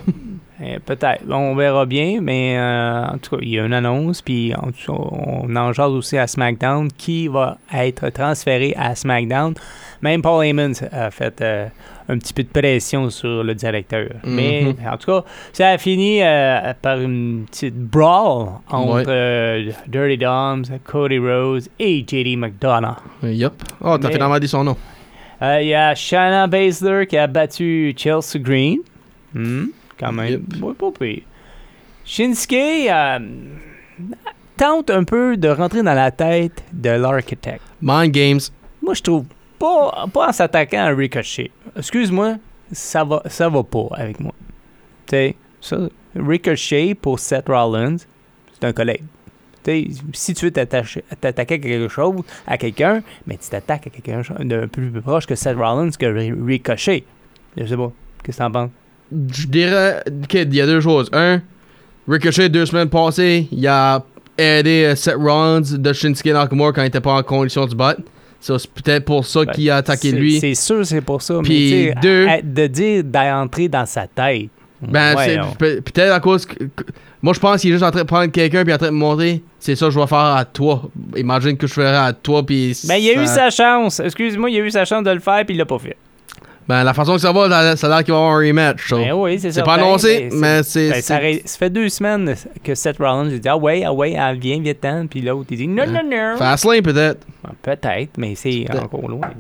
Eh, 0.63 0.79
Peut-être. 0.79 1.23
On 1.31 1.55
verra 1.55 1.85
bien, 1.85 2.21
mais 2.23 2.57
euh, 2.59 3.05
en 3.07 3.19
tout 3.19 3.37
cas, 3.37 3.43
il 3.43 3.51
y 3.51 3.59
a 3.59 3.65
une 3.67 3.75
annonce, 3.75 4.23
puis 4.23 4.55
en 4.55 4.71
tout 4.73 4.93
cas, 4.93 4.99
on 5.13 5.55
en 5.55 5.73
jase 5.73 5.91
aussi 5.91 6.17
à 6.17 6.27
SmackDown 6.27 6.89
qui 6.93 7.29
va 7.29 7.59
être 7.75 8.09
transféré 8.09 8.75
à 8.77 8.95
SmackDown. 8.95 9.55
Même 10.01 10.23
Paul 10.23 10.45
Heyman 10.45 10.73
a 10.93 11.11
fait 11.11 11.43
euh, 11.43 11.67
un 12.09 12.19
petit 12.19 12.33
peu 12.33 12.43
de 12.45 12.49
pression 12.49 13.11
sur 13.11 13.43
le 13.43 13.55
directeur. 13.55 14.09
Mais 14.25 14.75
en 14.91 14.97
tout 14.97 15.07
cas, 15.11 15.25
ça 15.53 15.71
a 15.71 15.79
fini 15.79 16.23
euh, 16.23 16.73
par 16.81 17.01
une 17.01 17.45
petite 17.51 17.77
brawl 17.77 18.49
entre 18.71 18.95
Ouais. 18.97 19.05
euh, 19.09 19.71
Dirty 19.89 20.19
Doms, 20.19 20.65
Cody 20.85 21.19
Rhodes 21.19 21.65
et 21.79 22.05
JD 22.07 22.37
McDonough. 22.39 22.97
Yup. 23.23 23.55
Oh, 23.81 23.99
t'as 23.99 24.11
finalement 24.11 24.39
dit 24.39 24.49
son 24.49 24.65
nom. 24.65 24.77
Euh, 25.43 25.59
Il 25.61 25.69
y 25.69 25.75
a 25.75 25.95
Shanna 25.95 26.47
Baszler 26.47 27.07
qui 27.07 27.17
a 27.19 27.27
battu 27.27 27.93
Chelsea 27.97 28.39
Green. 28.39 28.79
Hmm, 29.35 29.67
quand 29.99 30.13
même. 30.13 30.29
Yep. 30.31 30.63
Ouais, 30.63 30.75
pas 30.75 30.91
pire. 30.99 31.23
Shinsuke 32.05 32.55
euh, 32.89 33.19
tente 34.57 34.91
un 34.91 35.05
peu 35.05 35.37
de 35.37 35.49
rentrer 35.49 35.83
dans 35.83 35.95
la 35.95 36.11
tête 36.11 36.63
de 36.73 36.91
l'architecte. 36.91 37.63
Mind 37.83 38.13
Games. 38.13 38.41
Moi, 38.83 38.95
je 38.95 39.03
trouve 39.03 39.25
pas, 39.59 40.07
pas 40.13 40.29
en 40.29 40.33
s'attaquant 40.33 40.85
à 40.85 40.89
Ricochet. 40.95 41.51
Excuse-moi, 41.77 42.37
ça 42.73 43.05
va, 43.05 43.23
ça 43.27 43.49
va 43.49 43.63
pas 43.63 43.87
avec 43.93 44.21
moi. 44.21 44.33
Ricochet 46.15 46.95
pour 46.95 47.19
Seth 47.19 47.49
Rollins, 47.49 47.97
c'est 48.55 48.65
un 48.67 48.73
collègue. 48.73 49.03
Si 50.13 50.33
tu 50.35 50.45
veux 50.45 50.53
t'attaquer 50.53 51.55
à 51.55 51.59
quelque 51.59 51.89
chose, 51.89 52.23
à 52.47 52.57
quelqu'un, 52.57 53.03
mais 53.27 53.37
tu 53.37 53.49
t'attaques 53.51 53.89
à 53.89 53.91
quelqu'un 53.91 54.23
d'un 54.45 54.69
peu 54.69 54.89
plus 54.91 55.01
proche 55.03 55.27
que 55.27 55.35
Seth 55.35 55.57
Rollins 55.57 55.91
que 55.91 56.07
Ri- 56.07 56.33
Ricochet. 56.33 57.03
Je 57.57 57.67
sais 57.67 57.77
pas. 57.77 57.91
Qu'est-ce 58.23 58.39
que 58.39 58.43
t'en 58.45 58.51
penses? 58.53 58.71
Je 59.13 59.47
dirais 59.49 60.05
qu'il 60.29 60.55
y 60.55 60.61
a 60.61 60.67
deux 60.67 60.81
choses. 60.81 61.09
Un, 61.13 61.43
Ricochet, 62.09 62.49
deux 62.49 62.65
semaines 62.67 62.89
passées, 62.89 63.49
il 63.51 63.67
a 63.67 64.05
aidé 64.39 64.85
euh, 64.85 64.95
Seth 64.95 65.17
Rollins 65.17 65.61
de 65.63 65.93
Shinsuke 65.93 66.27
Nakamura 66.27 66.73
quand 66.73 66.83
il 66.83 66.87
était 66.87 67.01
pas 67.01 67.15
en 67.15 67.23
condition 67.25 67.67
se 67.69 67.75
battre. 67.75 68.03
So, 68.41 68.59
C'est 68.59 68.71
peut-être 68.71 69.05
pour 69.05 69.25
ça 69.27 69.45
Ben, 69.45 69.53
qu'il 69.53 69.71
a 69.71 69.77
attaqué 69.77 70.13
lui. 70.13 70.39
C'est 70.41 70.55
sûr, 70.55 70.87
c'est 70.87 71.01
pour 71.01 71.23
ça. 71.23 71.41
Puis 71.43 71.91
deux- 72.01 72.27
à- 72.29 72.33
à- 72.35 72.43
de 72.43 72.67
dire 72.67 73.03
d'entrer 73.05 73.69
dans 73.69 73.87
sa 73.87 74.07
tête. 74.07 74.49
Ben, 74.83 75.15
peut-être 75.59 76.13
à 76.13 76.21
cause 76.21 76.45
que, 76.47 76.55
que- 76.65 76.85
Moi, 77.23 77.33
je 77.33 77.41
pense 77.41 77.61
qu'il 77.63 77.71
est 77.71 77.73
juste 77.73 77.83
en 77.85 77.91
train 77.91 78.03
de 78.03 78.07
prendre 78.07 78.31
quelqu'un 78.31 78.63
puis 78.63 78.73
en 78.75 78.79
train 78.79 78.89
de 78.89 78.93
me 78.93 78.99
montrer. 78.99 79.43
C'est 79.59 79.75
ça 79.75 79.87
que 79.87 79.93
je 79.93 79.99
vais 79.99 80.07
faire 80.07 80.19
à 80.19 80.45
toi. 80.45 80.83
Imagine 81.17 81.57
que 81.57 81.67
je 81.67 81.73
ferais 81.73 81.97
à 81.97 82.13
toi 82.13 82.45
puis. 82.45 82.79
Ben, 82.87 82.97
il 82.97 83.09
a 83.11 83.23
eu 83.23 83.27
ça- 83.27 83.51
sa 83.51 83.51
chance. 83.51 84.01
Excuse-moi, 84.01 84.51
il 84.51 84.61
a 84.61 84.65
eu 84.65 84.71
sa 84.71 84.85
chance 84.85 85.03
de 85.03 85.11
le 85.11 85.19
faire, 85.19 85.45
puis 85.45 85.55
il 85.55 85.59
l'a 85.59 85.65
pas 85.65 85.79
fait. 85.79 85.97
Ben, 86.69 86.83
la 86.83 86.95
façon 86.95 87.13
que 87.15 87.21
ça 87.21 87.31
va, 87.33 87.77
ça 87.77 87.87
a 87.87 87.91
l'air 87.91 88.05
qu'il 88.05 88.13
va 88.13 88.19
y 88.19 88.23
avoir 88.23 88.33
un 88.39 88.39
rematch. 88.39 88.89
so. 88.89 88.97
Ben 88.97 89.13
oui, 89.13 89.39
c'est 89.39 89.51
ça. 89.53 89.61
C'est 89.61 89.65
pas 89.65 89.77
Ben, 89.77 89.85
annoncé, 89.85 90.29
ben, 90.31 90.39
mais 90.41 90.63
c'est. 90.65 90.91
Ben, 90.91 91.01
ça, 91.01 91.21
fait 91.59 91.71
deux 91.71 91.89
semaines 91.89 92.35
que 92.65 92.75
Seth 92.75 92.99
Rollins 92.99 93.29
a 93.29 93.39
dit 93.39 93.49
Ah 93.49 93.57
ouais, 93.57 93.85
ah 93.85 93.93
ouais, 93.93 94.17
ah, 94.19 94.33
viens, 94.35 94.61
viens 94.61 94.75
ten 94.75 95.07
Puis 95.09 95.21
l'autre, 95.21 95.47
il 95.51 95.57
dit 95.59 95.69
Non, 95.69 95.87
non, 95.87 96.03
non. 96.03 96.37
Fastlane, 96.37 96.83
peut-être. 96.83 97.25
Ben, 97.45 97.53
Peut-être, 97.63 98.19
mais 98.19 98.35
c'est 98.35 98.67
encore 98.83 99.09
loin. 99.09 99.31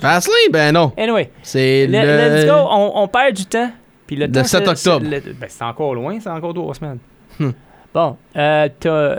Fastlane, 0.00 0.52
ben 0.52 0.70
non. 0.72 0.92
Anyway, 0.96 1.30
C'est 1.42 1.86
le- 1.88 1.98
le. 1.98 2.36
let's 2.36 2.46
go. 2.46 2.52
On, 2.70 2.92
on 3.02 3.08
perd 3.08 3.34
du 3.34 3.46
temps. 3.46 3.70
Puis 4.06 4.14
le, 4.14 4.26
Le 4.26 4.32
temps, 4.32 4.44
7 4.44 4.62
c'est- 4.64 4.88
octobre. 4.88 5.06
le- 5.10 5.20
ben, 5.32 5.46
c'est 5.48 5.64
encore 5.64 5.94
loin, 5.94 6.18
c'est 6.20 6.30
encore 6.30 6.54
trois 6.54 6.74
semaines. 6.74 6.98
Hmm. 7.40 7.50
Bon, 7.92 8.16
euh, 8.36 8.68
t'as. 8.78 9.16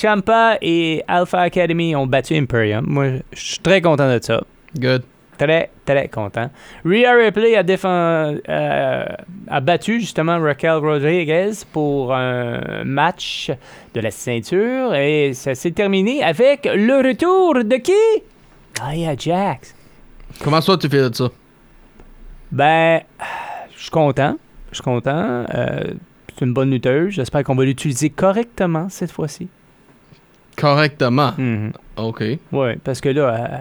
Champa 0.00 0.56
et 0.62 1.02
Alpha 1.06 1.40
Academy 1.42 1.94
ont 1.94 2.06
battu 2.06 2.34
Imperium. 2.34 2.86
Moi, 2.88 3.06
je 3.34 3.38
suis 3.38 3.58
très 3.58 3.82
content 3.82 4.10
de 4.10 4.18
ça. 4.22 4.42
Good. 4.78 5.02
Très, 5.40 5.70
très 5.86 6.08
content. 6.08 6.50
Rhea 6.84 7.14
Ripley 7.14 7.56
a, 7.56 7.62
défend- 7.62 8.36
euh, 8.46 9.04
a 9.48 9.60
battu 9.62 9.98
justement 10.00 10.38
Raquel 10.38 10.72
Rodriguez 10.72 11.52
pour 11.72 12.14
un 12.14 12.84
match 12.84 13.50
de 13.94 14.00
la 14.00 14.10
ceinture 14.10 14.94
et 14.94 15.32
ça 15.32 15.54
s'est 15.54 15.70
terminé 15.70 16.22
avec 16.22 16.66
le 16.70 17.08
retour 17.08 17.54
de 17.64 17.76
qui? 17.76 17.92
Nia 18.86 19.14
Jax. 19.16 19.74
Comment 20.44 20.60
ça, 20.60 20.76
tu 20.76 20.90
fais 20.90 21.08
de 21.08 21.14
ça? 21.14 21.30
Ben, 22.52 23.00
je 23.74 23.80
suis 23.80 23.90
content. 23.90 24.36
Je 24.72 24.74
suis 24.76 24.84
content. 24.84 25.46
Euh, 25.54 25.84
c'est 26.38 26.44
une 26.44 26.52
bonne 26.52 26.70
lutteuse. 26.70 27.14
J'espère 27.14 27.44
qu'on 27.44 27.54
va 27.54 27.64
l'utiliser 27.64 28.10
correctement 28.10 28.88
cette 28.90 29.10
fois-ci. 29.10 29.48
Correctement. 30.56 31.32
Mhm. 31.38 31.72
OK. 31.96 32.22
Oui, 32.52 32.76
parce 32.84 33.00
que 33.00 33.08
là, 33.08 33.22
euh, 33.34 33.58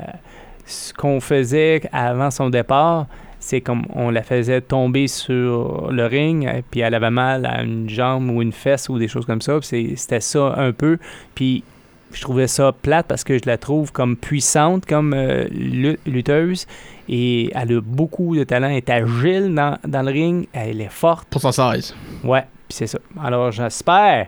ce 0.70 0.94
qu'on 0.94 1.20
faisait 1.20 1.82
avant 1.92 2.32
son 2.32 2.50
départ, 2.50 3.08
c'est 3.40 3.62
comme 3.62 3.84
on 3.96 4.10
la 4.10 4.22
faisait 4.22 4.62
tomber 4.62 5.08
sur 5.08 5.90
le 5.92 6.06
ring, 6.06 6.48
puis 6.72 6.82
elle 6.82 6.94
avait 6.94 7.10
mal 7.10 7.46
à 7.46 7.62
une 7.64 7.90
jambe 7.90 8.30
ou 8.30 8.42
une 8.42 8.52
fesse 8.52 8.90
ou 8.90 9.00
des 9.00 9.08
choses 9.08 9.26
comme 9.26 9.42
ça. 9.42 9.58
C'était 9.62 10.20
ça 10.20 10.54
un 10.58 10.72
peu. 10.74 10.98
Puis 11.36 11.64
je 12.12 12.22
trouvais 12.22 12.48
ça 12.48 12.72
plate 12.74 13.08
parce 13.08 13.24
que 13.24 13.38
je 13.38 13.44
la 13.46 13.58
trouve 13.58 13.92
comme 13.92 14.16
puissante, 14.18 14.86
comme 14.86 15.14
euh, 15.14 15.46
lu- 15.52 16.00
lutteuse. 16.06 16.66
Et 17.08 17.50
elle 17.56 17.78
a 17.78 17.82
beaucoup 17.82 18.36
de 18.36 18.44
talent. 18.44 18.68
Elle 18.70 18.78
est 18.78 18.90
agile 18.90 19.54
dans, 19.56 19.78
dans 19.88 20.02
le 20.02 20.12
ring. 20.12 20.48
Elle 20.54 20.82
est 20.82 20.92
forte. 20.92 21.28
Pour 21.30 21.42
son 21.42 21.52
size. 21.52 21.96
Ouais, 22.24 22.42
puis 22.68 22.76
c'est 22.78 22.88
ça. 22.88 23.00
Alors 23.24 23.52
j'espère. 23.52 24.28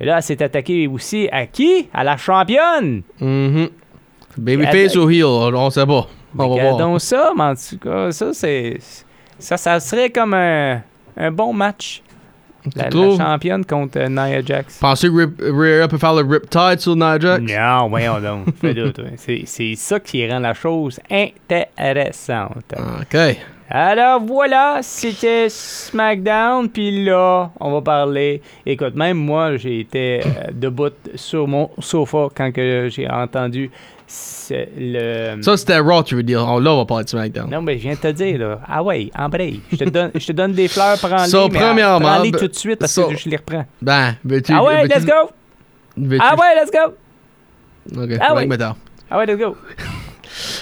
Et 0.00 0.04
là, 0.04 0.16
elle 0.18 0.22
s'est 0.22 0.42
attaquée 0.42 0.86
aussi 0.88 1.28
à 1.32 1.46
qui? 1.46 1.88
À 1.94 2.02
la 2.04 2.16
championne! 2.16 3.02
Mhm. 3.20 3.68
Babyface 4.36 4.96
ou 4.96 5.08
heel, 5.10 5.24
on 5.24 5.70
sait 5.70 5.86
pas. 5.86 6.06
On 6.34 6.38
va 6.38 6.46
voir. 6.46 6.50
Regardons 6.58 6.98
ça, 6.98 7.30
mais 7.36 7.42
en 7.44 7.54
tout 7.54 7.78
cas, 7.78 8.10
ça, 8.12 8.32
c'est. 8.32 8.78
Ça, 9.38 9.56
ça 9.56 9.80
serait 9.80 10.10
comme 10.10 10.34
un, 10.34 10.80
un 11.16 11.30
bon 11.30 11.52
match. 11.52 12.02
La, 12.76 12.88
la 12.90 13.16
championne 13.16 13.64
contre 13.64 13.98
euh, 13.98 14.08
Nia 14.08 14.40
Jax. 14.40 14.78
Pensez 14.78 15.08
que 15.08 15.12
Rip- 15.14 15.40
Rhea 15.40 15.88
peut 15.88 15.98
faire 15.98 16.14
le 16.14 16.22
Riptide 16.22 16.78
sur 16.78 16.94
Nia 16.94 17.18
Jax? 17.18 17.42
Non, 17.42 17.88
voyons 17.88 18.20
donc. 18.20 18.46
C'est 19.16 19.74
ça 19.74 19.98
qui 19.98 20.28
rend 20.30 20.38
la 20.38 20.54
chose 20.54 21.00
intéressante. 21.10 22.72
OK. 23.00 23.16
Alors 23.68 24.20
voilà, 24.20 24.78
c'était 24.82 25.48
SmackDown. 25.48 26.68
Puis 26.68 27.04
là, 27.04 27.50
on 27.58 27.72
va 27.72 27.80
parler. 27.80 28.42
Écoute, 28.66 28.94
même 28.94 29.16
moi, 29.16 29.56
j'ai 29.56 29.80
été 29.80 30.20
euh, 30.20 30.50
debout 30.52 30.92
sur 31.14 31.48
mon 31.48 31.70
sofa 31.78 32.28
quand 32.34 32.52
que 32.52 32.88
j'ai 32.90 33.08
entendu 33.10 33.70
le. 34.50 35.42
Ça, 35.42 35.56
c'était 35.56 35.78
Raw, 35.78 36.02
tu 36.02 36.14
veux 36.14 36.22
dire. 36.22 36.46
Oh, 36.48 36.60
là, 36.60 36.72
on 36.72 36.78
va 36.78 36.84
parler 36.84 37.04
de 37.04 37.10
SmackDown. 37.10 37.50
Non, 37.50 37.62
mais 37.62 37.78
je 37.78 37.82
viens 37.82 37.94
de 37.94 37.98
te 37.98 38.08
dire, 38.12 38.38
là. 38.38 38.60
Ah 38.66 38.82
ouais, 38.82 39.10
embraye. 39.16 39.60
Je 39.70 39.76
te 39.76 39.84
donne, 39.84 40.10
je 40.14 40.26
te 40.26 40.32
donne 40.32 40.52
des 40.52 40.68
fleurs, 40.68 40.98
prends-les. 40.98 41.28
So, 41.28 41.48
premièrement, 41.48 42.00
Prends-les 42.00 42.30
ben, 42.30 42.38
tout 42.40 42.48
de 42.48 42.54
suite 42.56 42.78
parce 42.78 42.92
so- 42.92 43.08
que 43.08 43.16
je 43.16 43.28
les 43.28 43.36
reprends. 43.36 43.64
Ben, 43.80 44.16
veux-tu... 44.24 44.52
Ah 44.52 44.62
ouais, 44.62 44.86
let's 44.86 45.04
go! 45.04 45.30
Ah 46.20 46.36
ouais, 46.36 46.54
let's 46.60 46.70
go! 46.70 46.94
OK, 48.02 48.10
Ah 48.20 48.34
ouais. 48.34 48.48
Ah 49.10 49.18
ouais, 49.18 49.26
let's 49.26 49.38
go! 49.38 49.56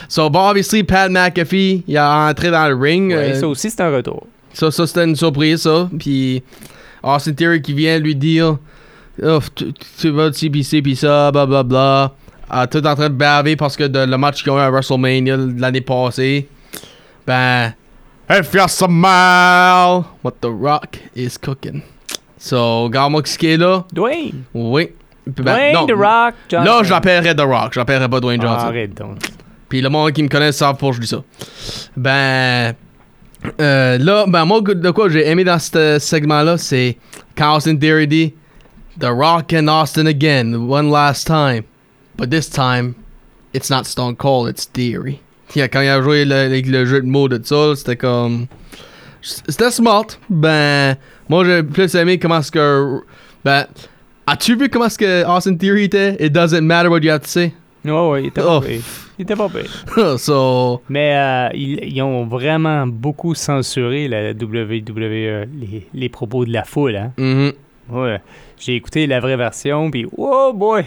So, 0.08 0.28
bon, 0.28 0.40
obviously, 0.48 0.82
Pat 0.82 1.08
McAfee, 1.08 1.84
il 1.86 1.96
a 1.96 2.28
entré 2.28 2.50
dans 2.50 2.68
le 2.68 2.74
ring. 2.74 3.10
Ouais, 3.12 3.32
euh, 3.32 3.34
ça 3.34 3.46
aussi, 3.46 3.70
c'est 3.70 3.80
un 3.80 3.94
retour. 3.94 4.26
Ça, 4.52 4.70
ça 4.72 4.84
c'était 4.86 5.04
une 5.04 5.14
surprise, 5.14 5.62
ça. 5.62 5.88
Puis 5.96 6.42
Austin 7.02 7.32
Theory 7.32 7.62
qui 7.62 7.72
vient 7.72 7.98
lui 7.98 8.16
dire 8.16 8.58
Oh, 9.22 9.38
tu, 9.54 10.10
vas 10.10 10.32
ci, 10.32 10.50
pis 10.50 10.64
ci, 10.64 10.82
pis 10.82 10.96
ça, 10.96 11.30
blablabla. 11.30 11.62
Bla, 11.62 11.62
bla. 11.64 12.14
Tout 12.70 12.84
en 12.86 12.94
train 12.94 13.08
de 13.08 13.14
baver 13.14 13.56
parce 13.56 13.76
que 13.76 13.84
de- 13.84 14.04
le 14.04 14.16
match 14.18 14.42
qu'ils 14.42 14.52
ont 14.52 14.58
eu 14.58 14.60
à 14.60 14.70
WrestleMania 14.70 15.36
l'année 15.58 15.80
passée. 15.80 16.48
Ben, 17.26 17.72
if 18.30 18.52
you're 18.52 18.68
smile, 18.68 20.04
what 20.24 20.32
the 20.40 20.46
rock 20.50 20.98
is 21.14 21.36
cooking. 21.38 21.82
So, 22.38 22.84
regarde-moi 22.84 23.22
ce 23.24 23.36
qui 23.38 23.48
est 23.48 23.56
là? 23.56 23.84
Dwayne! 23.92 24.44
Oui. 24.54 24.88
Ben, 25.26 25.44
Dwayne 25.44 25.74
non, 25.74 25.86
The 25.86 25.92
Rock 25.92 26.34
Johnson. 26.48 26.64
Là, 26.72 26.82
je 26.82 26.90
l'appellerais 26.90 27.34
The 27.34 27.40
Rock. 27.42 27.74
Je 27.74 27.78
l'appellerais 27.78 28.08
pas 28.08 28.20
Dwayne 28.20 28.40
Ah, 28.42 28.46
Johnson. 28.46 28.66
arrête 28.66 28.94
donc. 28.94 29.18
Puis 29.68 29.80
le 29.80 29.88
monde 29.88 30.10
qui 30.12 30.22
me 30.22 30.28
connaît 30.28 30.50
savent 30.50 30.76
pourquoi 30.76 30.96
je 30.96 31.00
dis 31.00 31.06
ça. 31.06 31.22
Ben. 31.96 32.74
euh, 33.60 33.98
là, 33.98 34.24
ben 34.26 34.44
moi, 34.44 34.60
de 34.62 34.90
quoi 34.90 35.08
j'ai 35.08 35.28
aimé 35.28 35.44
dans 35.44 35.58
ce 35.58 35.98
segment-là, 36.00 36.56
c'est 36.58 36.96
quand 37.36 37.56
Austin 37.56 37.76
Theory 37.76 38.08
dit 38.08 38.34
The 38.98 39.06
Rock 39.08 39.52
and 39.54 39.68
Austin 39.68 40.06
again, 40.06 40.54
one 40.54 40.90
last 40.90 41.26
time. 41.26 41.62
But 42.20 42.28
this 42.30 42.50
time, 42.50 42.96
it's 43.54 43.70
not 43.70 43.86
Stone 43.86 44.16
Cold, 44.16 44.50
it's 44.50 44.66
Theory. 44.66 45.20
Yeah, 45.54 45.68
Quand 45.68 45.80
il 45.80 45.88
a 45.88 46.02
joué 46.02 46.26
le, 46.26 46.84
jeu 46.84 47.00
de 47.00 47.06
mots 47.06 47.28
de 47.28 47.40
ça, 47.42 47.74
c'était 47.74 47.96
comme. 47.96 48.46
C'était 49.22 49.70
smart. 49.70 50.06
Ben, 50.28 50.96
moi, 51.30 51.46
j'ai 51.46 51.62
plus 51.62 51.94
aimé 51.94 52.18
comment 52.18 52.40
est-ce 52.40 52.52
que. 52.52 53.00
Ben, 53.42 53.64
as-tu 54.26 54.54
vu 54.54 54.68
comment 54.68 54.84
est-ce 54.84 54.98
que 54.98 55.24
Austin 55.26 55.56
Theory 55.56 55.84
était? 55.84 56.22
It 56.22 56.30
doesn't 56.34 56.60
matter 56.60 56.90
what 56.90 57.00
you 57.00 57.10
have 57.10 57.22
to 57.22 57.26
say. 57.26 57.54
Ouais, 57.86 57.90
ouais, 58.10 58.22
il 58.24 58.26
était 58.26 58.42
Oh. 58.44 58.60
pas 58.60 58.66
pire. 58.66 58.82
Il 59.18 59.22
était 59.22 59.36
pas 59.36 59.48
pire. 59.48 60.18
so. 60.18 60.82
Mais 60.90 61.16
euh, 61.16 61.48
ils, 61.54 61.82
ils 61.84 62.02
ont 62.02 62.26
vraiment 62.26 62.86
beaucoup 62.86 63.34
censuré 63.34 64.08
la 64.08 64.32
WWE, 64.32 65.46
les, 65.58 65.86
les 65.94 66.08
propos 66.10 66.44
de 66.44 66.52
la 66.52 66.64
foule, 66.64 66.96
hein. 66.96 67.12
mhm. 67.16 67.52
Ouais. 67.88 68.20
J'ai 68.58 68.76
écouté 68.76 69.06
la 69.06 69.20
vraie 69.20 69.38
version, 69.38 69.90
puis 69.90 70.06
oh 70.18 70.52
boy! 70.54 70.84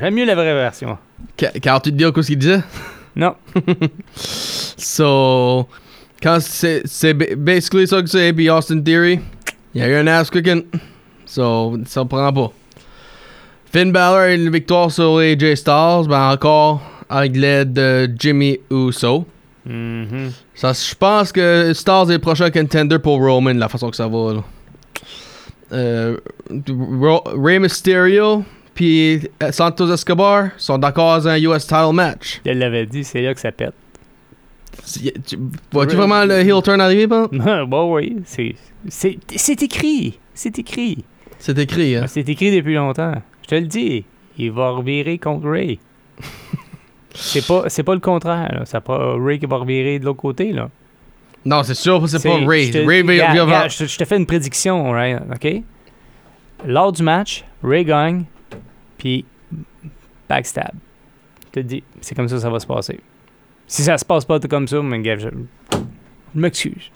J'aime 0.00 0.14
mieux 0.14 0.24
la 0.24 0.34
vraie 0.34 0.54
version. 0.54 0.96
Ca- 1.38 1.52
Car 1.60 1.80
tu 1.82 1.90
te 1.90 1.96
dis 1.96 2.04
ce 2.04 2.26
qu'il 2.26 2.38
disait? 2.38 2.62
Non. 3.16 3.34
So, 4.82 5.66
quand 6.22 6.38
c'est 6.40 6.82
c'est 6.84 7.14
ba- 7.14 7.34
basically 7.36 7.86
ça 7.86 8.00
que 8.02 8.08
c'est, 8.08 8.32
puis 8.32 8.48
Austin 8.50 8.80
Theory, 8.80 9.20
il 9.74 9.80
y 9.80 9.84
a 9.84 9.88
eu 9.88 9.94
un 9.94 10.06
ass 10.06 10.30
kicking. 10.30 10.64
So, 11.26 11.76
ça 11.86 12.04
prend 12.04 12.32
pas. 12.32 12.50
Finn 13.72 13.92
Balor 13.92 14.18
a 14.18 14.32
une 14.34 14.50
victoire 14.50 14.90
sur 14.90 15.18
AJ 15.18 15.54
Styles, 15.56 16.06
ben 16.08 16.30
encore 16.32 16.82
avec 17.08 17.36
l'aide 17.36 17.72
de 17.72 18.10
Jimmy 18.18 18.58
Uso. 18.70 19.26
Mhm. 19.66 20.32
Ça, 20.54 20.72
je 20.72 20.94
pense 20.94 21.30
que 21.32 21.72
Styles 21.74 22.06
est 22.10 22.12
le 22.14 22.18
prochain 22.18 22.50
contender 22.50 22.98
pour 22.98 23.18
Roman, 23.18 23.52
la 23.54 23.68
façon 23.68 23.90
que 23.90 23.96
ça 23.96 24.08
va. 24.08 24.34
Là. 24.34 24.44
Euh, 25.72 26.16
Rey 27.36 27.58
Mysterio 27.58 28.44
puis 28.74 29.28
Santos 29.50 29.92
Escobar 29.92 30.50
sont 30.56 30.78
d'accord 30.78 31.18
dans 31.18 31.28
un 31.28 31.36
US 31.38 31.66
title 31.66 31.92
match. 31.92 32.40
Je 32.46 32.52
l'avais 32.52 32.86
dit, 32.86 33.04
c'est 33.04 33.22
là 33.22 33.34
que 33.34 33.40
ça 33.40 33.52
pète. 33.52 33.74
Tu- 35.26 35.38
Vois-tu 35.72 35.96
vraiment 35.96 36.24
le 36.24 36.40
heel 36.40 36.62
turn 36.62 36.80
arriver, 36.80 37.06
pas? 37.08 37.28
bon, 37.66 37.94
oui, 37.94 38.16
c'est, 38.24 38.54
c'est, 38.88 39.18
c'est 39.36 39.62
écrit. 39.62 40.18
C'est 40.34 40.58
écrit. 40.58 41.04
C'est 41.38 41.58
écrit, 41.58 41.96
hein? 41.96 42.04
C'est 42.06 42.28
écrit 42.28 42.54
depuis 42.54 42.74
longtemps. 42.74 43.14
Je 43.42 43.48
te 43.48 43.54
le 43.56 43.66
dis. 43.66 44.04
Il 44.38 44.52
va 44.52 44.70
revirer 44.70 45.18
contre 45.18 45.48
Ray. 45.48 45.78
c'est 47.14 47.46
pas, 47.46 47.64
c'est 47.68 47.82
pas 47.82 47.94
le 47.94 48.00
contraire. 48.00 48.52
Là. 48.52 48.62
C'est 48.64 48.80
pas 48.80 49.16
Ray 49.18 49.38
qui 49.38 49.46
va 49.46 49.56
revirer 49.56 49.98
de 49.98 50.04
l'autre 50.04 50.18
côté. 50.20 50.52
Là. 50.52 50.70
Non, 51.44 51.62
c'est 51.62 51.74
sûr, 51.74 52.06
c'est 52.08 52.22
pas 52.22 52.36
Ray. 52.46 52.66
je 52.66 52.72
te- 52.72 52.86
Ray 52.86 53.02
je, 53.68 53.78
te- 53.78 53.84
je 53.86 53.98
te 53.98 54.04
fais 54.04 54.16
une 54.16 54.26
prédiction, 54.26 54.90
right? 54.92 55.20
OK? 55.34 55.62
Lors 56.66 56.92
du 56.92 57.02
match, 57.02 57.44
Ray 57.62 57.84
gagne, 57.84 58.24
puis 59.00 59.24
backstab. 60.28 60.74
Je 61.46 61.60
te 61.60 61.66
dis, 61.66 61.82
c'est 62.02 62.14
comme 62.14 62.28
ça 62.28 62.36
que 62.36 62.42
ça 62.42 62.50
va 62.50 62.60
se 62.60 62.66
passer. 62.66 63.00
Si 63.66 63.82
ça 63.82 63.96
se 63.96 64.04
passe 64.04 64.26
pas 64.26 64.38
comme 64.40 64.68
ça, 64.68 64.82
mais 64.82 65.00
gars, 65.00 65.16
je, 65.16 65.28
je 65.30 66.40
m'excuse. 66.40 66.90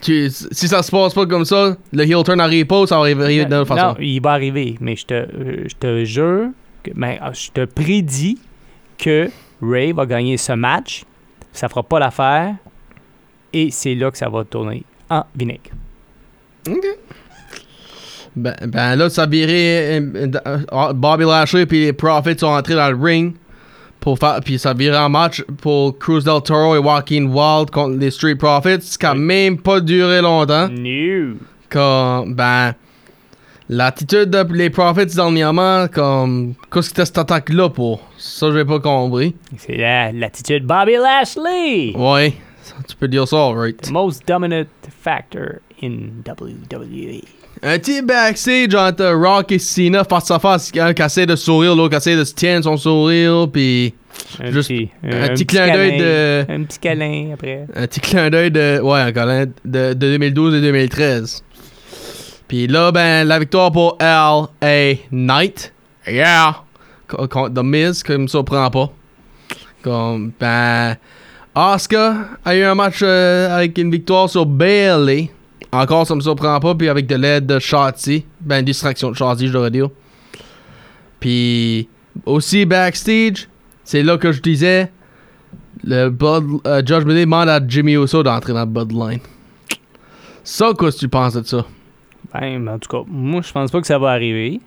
si 0.00 0.30
ça 0.68 0.82
se 0.82 0.90
passe 0.90 1.12
pas 1.12 1.26
comme 1.26 1.44
ça, 1.44 1.76
le 1.92 2.02
heel 2.04 2.24
turn 2.24 2.40
arrive 2.40 2.66
pas, 2.66 2.86
ça 2.86 2.96
va 2.96 3.02
arriver 3.02 3.44
de 3.44 3.54
Non, 3.54 3.64
façon. 3.66 3.96
il 4.00 4.20
va 4.22 4.32
arriver, 4.32 4.76
mais 4.80 4.96
je 4.96 5.04
te, 5.06 5.28
je 5.68 5.74
te 5.76 6.04
jure, 6.04 6.48
que, 6.82 6.92
ben, 6.94 7.18
ah, 7.20 7.32
je 7.32 7.50
te 7.50 7.64
prédis 7.66 8.38
que 8.96 9.28
Ray 9.60 9.92
va 9.92 10.06
gagner 10.06 10.38
ce 10.38 10.52
match. 10.52 11.04
Ça 11.52 11.68
fera 11.68 11.82
pas 11.82 11.98
l'affaire. 11.98 12.54
Et 13.52 13.70
c'est 13.70 13.94
là 13.94 14.10
que 14.10 14.18
ça 14.18 14.28
va 14.28 14.44
tourner 14.44 14.84
en 15.10 15.24
vinaigre. 15.36 15.70
Ben, 18.42 18.54
ben 18.66 18.96
là, 18.96 19.08
ça 19.10 19.26
virait. 19.26 20.00
euh, 20.00 20.26
euh, 20.46 20.58
euh, 20.72 20.92
Bobby 20.92 21.24
Lashley 21.24 21.66
puis 21.66 21.80
les 21.84 21.92
Profits 21.92 22.38
sont 22.38 22.46
entrés 22.46 22.74
dans 22.74 22.90
le 22.90 22.96
ring 22.96 23.34
pour 24.00 24.18
faire, 24.18 24.38
puis 24.44 24.58
ça 24.58 24.72
virait 24.74 24.96
en 24.98 25.08
match 25.08 25.42
pour 25.60 25.98
Cruz 25.98 26.22
del 26.24 26.40
Toro 26.42 26.76
et 26.76 26.82
Joaquin 26.82 27.26
Wild 27.26 27.70
contre 27.70 27.98
les 27.98 28.10
Street 28.10 28.36
Profits, 28.36 28.80
ce 28.82 28.96
qui 28.98 29.06
a 29.06 29.12
Oui. 29.12 29.18
même 29.18 29.58
pas 29.58 29.80
duré 29.80 30.20
longtemps. 30.22 30.68
New. 30.68 31.36
Comme, 31.68 32.34
ben, 32.34 32.74
l'attitude 33.68 34.30
des 34.30 34.70
Profits 34.70 35.06
dernièrement, 35.14 35.88
comme, 35.88 36.54
qu'est-ce 36.72 36.80
que 36.80 36.82
c'était 36.86 37.04
cette 37.06 37.18
attaque-là 37.18 37.68
pour? 37.70 38.00
Ça, 38.18 38.52
j'ai 38.52 38.64
pas 38.64 38.78
compris. 38.80 39.34
C'est 39.58 39.76
la- 39.76 40.12
l'attitude 40.12 40.64
Bobby 40.64 40.92
Lashley. 40.96 41.92
Ouais, 41.96 42.34
tu 42.88 42.96
peux 42.96 43.08
dire 43.08 43.26
ça, 43.26 43.50
right? 43.52 43.80
The 43.82 43.90
most 43.90 44.22
dominant 44.26 44.66
factor 45.02 45.56
in 45.82 46.22
WWE. 46.26 47.22
Un 47.62 47.78
petit 47.78 48.02
backstage 48.02 48.74
entre 48.74 49.06
Rock 49.12 49.52
et 49.52 49.58
Cena 49.58 50.04
face 50.04 50.30
à 50.30 50.38
face, 50.38 50.70
un 50.78 50.92
qui 50.94 51.02
essaie 51.02 51.26
de 51.26 51.34
sourire, 51.36 51.74
l'autre 51.74 51.90
qui 51.90 51.96
essaie 51.96 52.16
de 52.16 52.24
se 52.24 52.34
tenir 52.34 52.62
son 52.62 52.76
sourire, 52.76 53.48
puis 53.52 53.94
Un 54.40 54.50
Juste 54.52 54.68
petit, 54.68 54.90
un 55.04 55.28
petit 55.28 55.46
clin 55.46 55.72
d'œil 55.72 55.90
câlin, 55.98 55.98
de- 56.04 56.46
Un 56.52 56.62
petit 56.64 56.78
câlin 56.78 57.30
après. 57.34 57.66
un 57.74 57.86
petit 57.86 58.00
clin 58.00 58.30
d'œil 58.30 58.50
de, 58.50 58.80
ouais, 58.80 59.00
un 59.00 59.12
câlin 59.12 59.46
de, 59.46 59.52
de 59.64 59.94
2012 59.94 60.54
et 60.56 60.60
2013. 60.60 61.42
Puis 62.46 62.66
là, 62.66 62.92
ben, 62.92 63.26
la 63.26 63.38
victoire 63.38 63.70
pour 63.72 63.96
L.A. 64.00 64.94
Knight. 65.10 65.72
Yeah! 66.06 66.56
Co- 67.06 67.26
Contre 67.28 67.54
The 67.54 67.64
Miz, 67.64 68.02
comme 68.02 68.28
ça, 68.28 68.42
prend 68.42 68.70
pas. 68.70 68.90
Comme, 69.82 70.32
ben, 70.40 70.96
Asuka 71.54 72.14
a 72.44 72.54
eu 72.56 72.62
un 72.62 72.74
match 72.74 73.00
euh, 73.02 73.54
avec 73.56 73.76
une 73.78 73.90
victoire 73.90 74.28
sur 74.30 74.46
Bailey. 74.46 75.30
Encore, 75.72 76.06
ça 76.06 76.14
me 76.14 76.20
surprend 76.20 76.58
pas. 76.60 76.74
Puis 76.74 76.88
avec 76.88 77.06
de 77.06 77.14
l'aide 77.16 77.46
de 77.46 77.58
Shotzi. 77.58 78.24
Ben, 78.40 78.64
distraction 78.64 79.10
de 79.10 79.16
Shotzi, 79.16 79.48
je 79.48 79.52
devrais 79.52 79.70
dire. 79.70 79.88
Puis 81.20 81.88
aussi 82.24 82.64
backstage, 82.64 83.48
c'est 83.84 84.02
là 84.02 84.18
que 84.18 84.32
je 84.32 84.40
disais, 84.40 84.90
le 85.84 86.08
Blood, 86.08 86.60
euh, 86.66 86.82
Day 86.82 87.24
demande 87.24 87.48
à 87.48 87.60
Jimmy 87.66 87.94
Uso 87.94 88.22
d'entrer 88.22 88.52
dans 88.52 88.66
Bloodline. 88.66 89.20
Ça, 90.44 90.72
qu'est-ce 90.78 90.96
que 90.96 91.00
tu 91.00 91.08
penses 91.08 91.34
de 91.34 91.42
ça? 91.42 91.64
Ben, 92.32 92.68
en 92.68 92.78
tout 92.78 92.88
cas, 92.88 93.04
moi, 93.06 93.42
je 93.42 93.52
pense 93.52 93.70
pas 93.70 93.80
que 93.80 93.86
ça 93.86 93.98
va 93.98 94.10
arriver. 94.10 94.60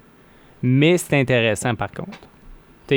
Mais 0.64 0.98
c'est 0.98 1.20
intéressant, 1.20 1.74
par 1.76 1.92
contre. 1.92 2.18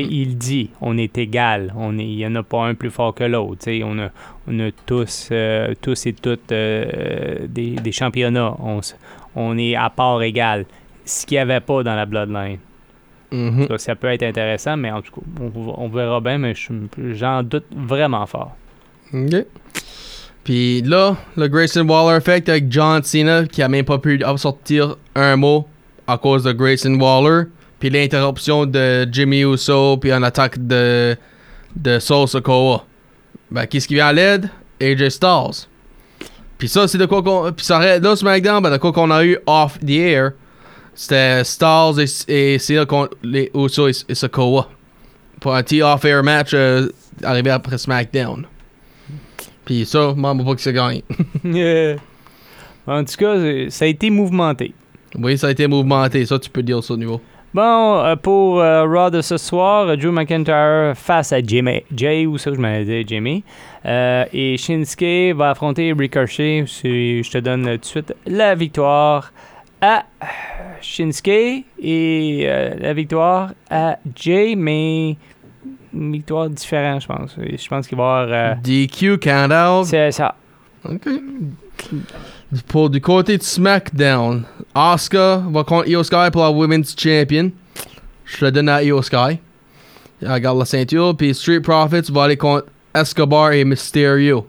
Il 0.02 0.36
dit, 0.38 0.70
on 0.80 0.96
est 0.98 1.16
égal. 1.18 1.72
On 1.76 1.98
est, 1.98 2.04
il 2.04 2.16
n'y 2.16 2.26
en 2.26 2.34
a 2.36 2.42
pas 2.42 2.64
un 2.64 2.74
plus 2.74 2.90
fort 2.90 3.14
que 3.14 3.24
l'autre. 3.24 3.68
On 3.82 3.98
a, 3.98 4.08
on 4.48 4.60
a 4.60 4.70
tous, 4.86 5.28
euh, 5.32 5.74
tous 5.80 6.06
et 6.06 6.12
toutes 6.12 6.52
euh, 6.52 7.46
des, 7.48 7.70
des 7.76 7.92
championnats. 7.92 8.54
On, 8.60 8.80
on 9.36 9.58
est 9.58 9.74
à 9.76 9.90
part 9.90 10.22
égal. 10.22 10.66
Ce 11.04 11.26
qu'il 11.26 11.36
n'y 11.36 11.40
avait 11.40 11.60
pas 11.60 11.82
dans 11.82 11.94
la 11.94 12.06
Bloodline. 12.06 12.58
Mhm. 13.32 13.66
Ça, 13.68 13.78
ça 13.78 13.94
peut 13.96 14.08
être 14.08 14.22
intéressant, 14.22 14.76
mais 14.76 14.90
en 14.90 15.02
tout 15.02 15.12
cas, 15.12 15.26
on, 15.40 15.74
on 15.84 15.88
verra 15.88 16.20
bien, 16.20 16.38
mais 16.38 16.54
je- 16.54 16.72
j'en 17.14 17.42
doute 17.42 17.64
vraiment 17.74 18.24
fort. 18.26 18.54
Ok. 19.12 19.44
Puis 20.44 20.82
là, 20.82 21.16
le 21.36 21.48
Grayson 21.48 21.86
Waller 21.88 22.18
effect 22.18 22.48
avec 22.48 22.70
John 22.70 23.02
Cena 23.02 23.46
qui 23.46 23.62
a 23.62 23.68
même 23.68 23.84
pas 23.84 23.98
pu 23.98 24.20
sortir 24.36 24.96
un 25.14 25.36
mot 25.36 25.66
à 26.06 26.18
cause 26.18 26.44
de 26.44 26.52
Grayson 26.52 26.94
Waller. 27.00 27.46
Puis 27.84 27.90
l'interruption 27.90 28.64
de 28.64 29.06
Jimmy 29.12 29.40
Uso, 29.42 29.98
puis 29.98 30.10
une 30.10 30.24
attaque 30.24 30.56
de, 30.66 31.14
de 31.76 31.98
Soul 31.98 32.26
Sokoa. 32.26 32.86
Ben, 33.50 33.66
qu'est-ce 33.66 33.86
qui 33.86 33.92
vient 33.92 34.06
à 34.06 34.12
l'aide? 34.14 34.48
AJ 34.80 35.10
Styles. 35.10 35.66
Puis 36.56 36.66
ça, 36.68 36.88
c'est 36.88 36.96
de 36.96 37.04
quoi 37.04 37.22
qu'on. 37.22 37.52
Puis 37.52 37.66
ça 37.66 37.76
arrête 37.76 38.02
là, 38.02 38.16
SmackDown, 38.16 38.62
ben, 38.62 38.70
de 38.70 38.78
quoi 38.78 38.90
qu'on 38.90 39.10
a 39.10 39.22
eu 39.22 39.36
off 39.46 39.78
the 39.80 39.90
air. 39.90 40.32
C'était 40.94 41.44
Styles 41.44 42.06
et, 42.26 42.54
et 42.54 42.86
contre 42.86 43.18
les 43.22 43.50
Uso 43.54 43.86
et, 43.88 43.92
et 44.08 44.14
Sokoa. 44.14 44.66
Pour 45.42 45.54
un 45.54 45.62
petit 45.62 45.82
off-air 45.82 46.22
match 46.22 46.52
euh, 46.54 46.88
arrivé 47.22 47.50
après 47.50 47.76
SmackDown. 47.76 48.46
Puis 49.66 49.84
ça, 49.84 50.14
moi, 50.16 50.34
je 50.38 50.42
pas 50.42 50.54
que 50.54 50.60
c'est 50.62 50.72
gagné. 50.72 51.04
en 52.86 53.04
tout 53.04 53.16
cas, 53.18 53.36
c'est- 53.36 53.68
ça 53.68 53.84
a 53.84 53.88
été 53.88 54.08
mouvementé. 54.08 54.72
oui, 55.18 55.36
ça 55.36 55.48
a 55.48 55.50
été 55.50 55.66
mouvementé. 55.66 56.24
Ça, 56.24 56.38
tu 56.38 56.48
peux 56.48 56.62
dire 56.62 56.82
ça 56.82 56.94
au 56.94 56.96
niveau. 56.96 57.20
Bon, 57.54 57.98
euh, 58.04 58.16
pour 58.16 58.60
euh, 58.60 58.84
Raw 58.84 59.10
de 59.10 59.20
ce 59.22 59.36
soir, 59.36 59.96
Drew 59.96 60.10
McIntyre 60.10 60.92
face 60.96 61.32
à 61.32 61.40
Jimmy, 61.40 61.84
Jay 61.94 62.26
ou 62.26 62.36
ça, 62.36 62.52
je 62.52 62.58
m'avais 62.58 62.84
dit 62.84 63.04
Jimmy. 63.06 63.44
Euh, 63.86 64.24
et 64.32 64.56
Shinsuke 64.56 65.36
va 65.36 65.50
affronter 65.50 65.92
Ricochet. 65.96 66.64
C'est- 66.66 67.22
Je 67.22 67.30
te 67.30 67.38
donne 67.38 67.64
tout 67.64 67.78
de 67.78 67.84
suite 67.84 68.14
la 68.26 68.56
victoire 68.56 69.32
à 69.80 70.02
Shinsuke 70.80 71.28
et 71.28 71.64
euh, 72.44 72.74
la 72.80 72.92
victoire 72.92 73.52
à 73.70 73.98
Jay, 74.16 74.54
mais 74.56 75.16
une 75.94 76.10
victoire 76.12 76.50
différente, 76.50 77.02
je 77.02 77.06
pense. 77.06 77.36
Je 77.38 77.68
pense 77.68 77.86
qu'il 77.86 77.96
va 77.96 78.26
y 78.28 78.32
avoir. 78.32 78.56
DQ 78.56 79.18
count 79.18 79.50
out. 79.52 79.86
c'est 79.86 80.10
ça. 80.10 80.34
Ok. 80.84 81.06
Pour 82.68 82.88
du 82.90 83.00
côté 83.00 83.36
de 83.38 83.42
SmackDown, 83.42 84.44
Asuka 84.74 85.38
va 85.50 85.64
contre 85.64 85.88
Io 85.88 86.02
Sky 86.04 86.30
pour 86.32 86.42
la 86.42 86.50
Women's 86.50 86.94
Champion. 86.96 87.50
Je 88.24 88.44
le 88.44 88.52
donne 88.52 88.68
à 88.68 88.82
Io 88.82 89.02
Sky. 89.02 89.38
Elle 90.22 90.30
regarde 90.32 90.58
la 90.58 90.64
ceinture. 90.64 91.16
Puis 91.16 91.34
Street 91.34 91.60
Profits 91.60 92.12
va 92.12 92.24
aller 92.24 92.36
contre 92.36 92.66
Escobar 92.94 93.52
et 93.52 93.64
Mysterio. 93.64 94.46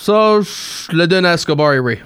Ça, 0.00 0.40
je 0.40 0.94
le 0.96 1.06
donne 1.06 1.24
à 1.26 1.34
Escobar 1.34 1.72
et 1.72 1.80
Ray. 1.80 1.98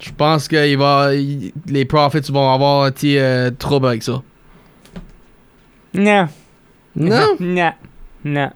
Je 0.00 0.10
pense 0.12 0.48
que 0.48 0.68
il 0.68 0.78
va, 0.78 1.14
il- 1.14 1.52
les 1.66 1.84
Profits 1.84 2.30
vont 2.32 2.52
avoir 2.52 2.84
un 2.84 2.90
petit 2.92 3.18
euh, 3.18 3.50
trouble 3.50 3.88
avec 3.88 4.02
ça. 4.02 4.22
Non. 5.94 6.28
Non? 6.96 7.36
non. 7.40 7.72
Non. 8.24 8.50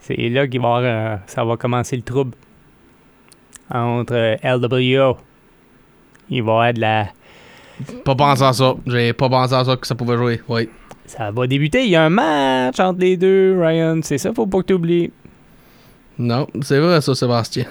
C'est 0.00 0.16
là 0.30 0.46
qu'il 0.48 0.60
va 0.60 0.68
avoir, 0.76 0.82
euh, 0.84 1.16
ça 1.26 1.44
va 1.44 1.56
commencer 1.56 1.96
le 1.96 2.02
trouble 2.02 2.32
entre 3.70 4.36
LWO. 4.42 5.16
Il 6.30 6.42
va 6.42 6.52
y 6.52 6.54
avoir 6.54 6.74
de 6.74 6.80
la. 6.80 7.08
Pas 8.04 8.14
pensé 8.14 8.42
à 8.42 8.52
ça. 8.52 8.74
J'ai 8.86 9.12
pas 9.12 9.28
pensé 9.28 9.54
à 9.54 9.64
ça 9.64 9.76
que 9.76 9.86
ça 9.86 9.94
pouvait 9.94 10.16
jouer. 10.16 10.40
Oui. 10.48 10.68
Ça 11.06 11.30
va 11.30 11.46
débuter. 11.46 11.84
Il 11.84 11.90
y 11.90 11.96
a 11.96 12.04
un 12.04 12.10
match 12.10 12.80
entre 12.80 13.00
les 13.00 13.16
deux, 13.16 13.58
Ryan. 13.60 14.00
C'est 14.02 14.18
ça, 14.18 14.32
faut 14.32 14.46
pas 14.46 14.58
que 14.60 14.66
tu 14.66 14.72
oublies. 14.74 15.12
Non, 16.18 16.46
c'est 16.62 16.78
vrai 16.78 17.00
ça, 17.00 17.14
Sébastien. 17.14 17.64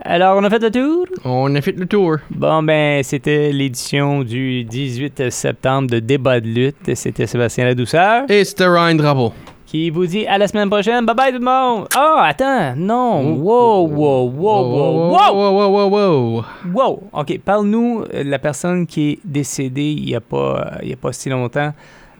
Alors, 0.00 0.38
on 0.38 0.44
a 0.44 0.50
fait 0.50 0.62
le 0.62 0.70
tour? 0.70 1.06
On 1.24 1.54
a 1.54 1.60
fait 1.60 1.72
le 1.72 1.86
tour. 1.86 2.18
Bon, 2.30 2.62
ben, 2.62 3.02
c'était 3.02 3.52
l'édition 3.52 4.22
du 4.22 4.64
18 4.64 5.30
septembre 5.30 5.90
de 5.90 5.98
Débat 5.98 6.40
de 6.40 6.46
lutte. 6.46 6.94
C'était 6.94 7.26
Sébastien 7.26 7.64
Ladouceur 7.64 8.24
Et 8.30 8.44
c'était 8.44 8.66
Ryan 8.66 8.94
Drapeau. 8.94 9.32
Qui 9.68 9.90
vous 9.90 10.06
dit 10.06 10.26
à 10.26 10.38
la 10.38 10.48
semaine 10.48 10.70
prochaine. 10.70 11.04
Bye 11.04 11.14
bye 11.14 11.30
tout 11.30 11.38
le 11.38 11.44
monde. 11.44 11.88
Ah, 11.94 12.24
attends. 12.24 12.74
Non. 12.74 13.34
Wow, 13.34 13.86
wow, 13.86 14.30
wow, 14.30 14.62
wow, 14.64 14.94
wow. 14.94 15.12
wow, 15.12 15.52
wow, 15.52 15.68
wow, 15.68 15.88
wow. 15.90 16.44
Wow! 16.72 17.02
OK, 17.12 17.38
parle-nous 17.44 18.04
euh, 18.14 18.24
de 18.24 18.30
la 18.30 18.38
personne 18.38 18.86
qui 18.86 19.10
est 19.10 19.18
décédée 19.22 19.92
il 19.92 20.06
n'y 20.06 20.14
a, 20.14 20.22
pas, 20.22 20.72
euh, 20.72 20.78
il 20.82 20.88
y 20.88 20.92
a 20.94 20.96
pas 20.96 21.12
si 21.12 21.28
longtemps, 21.28 21.74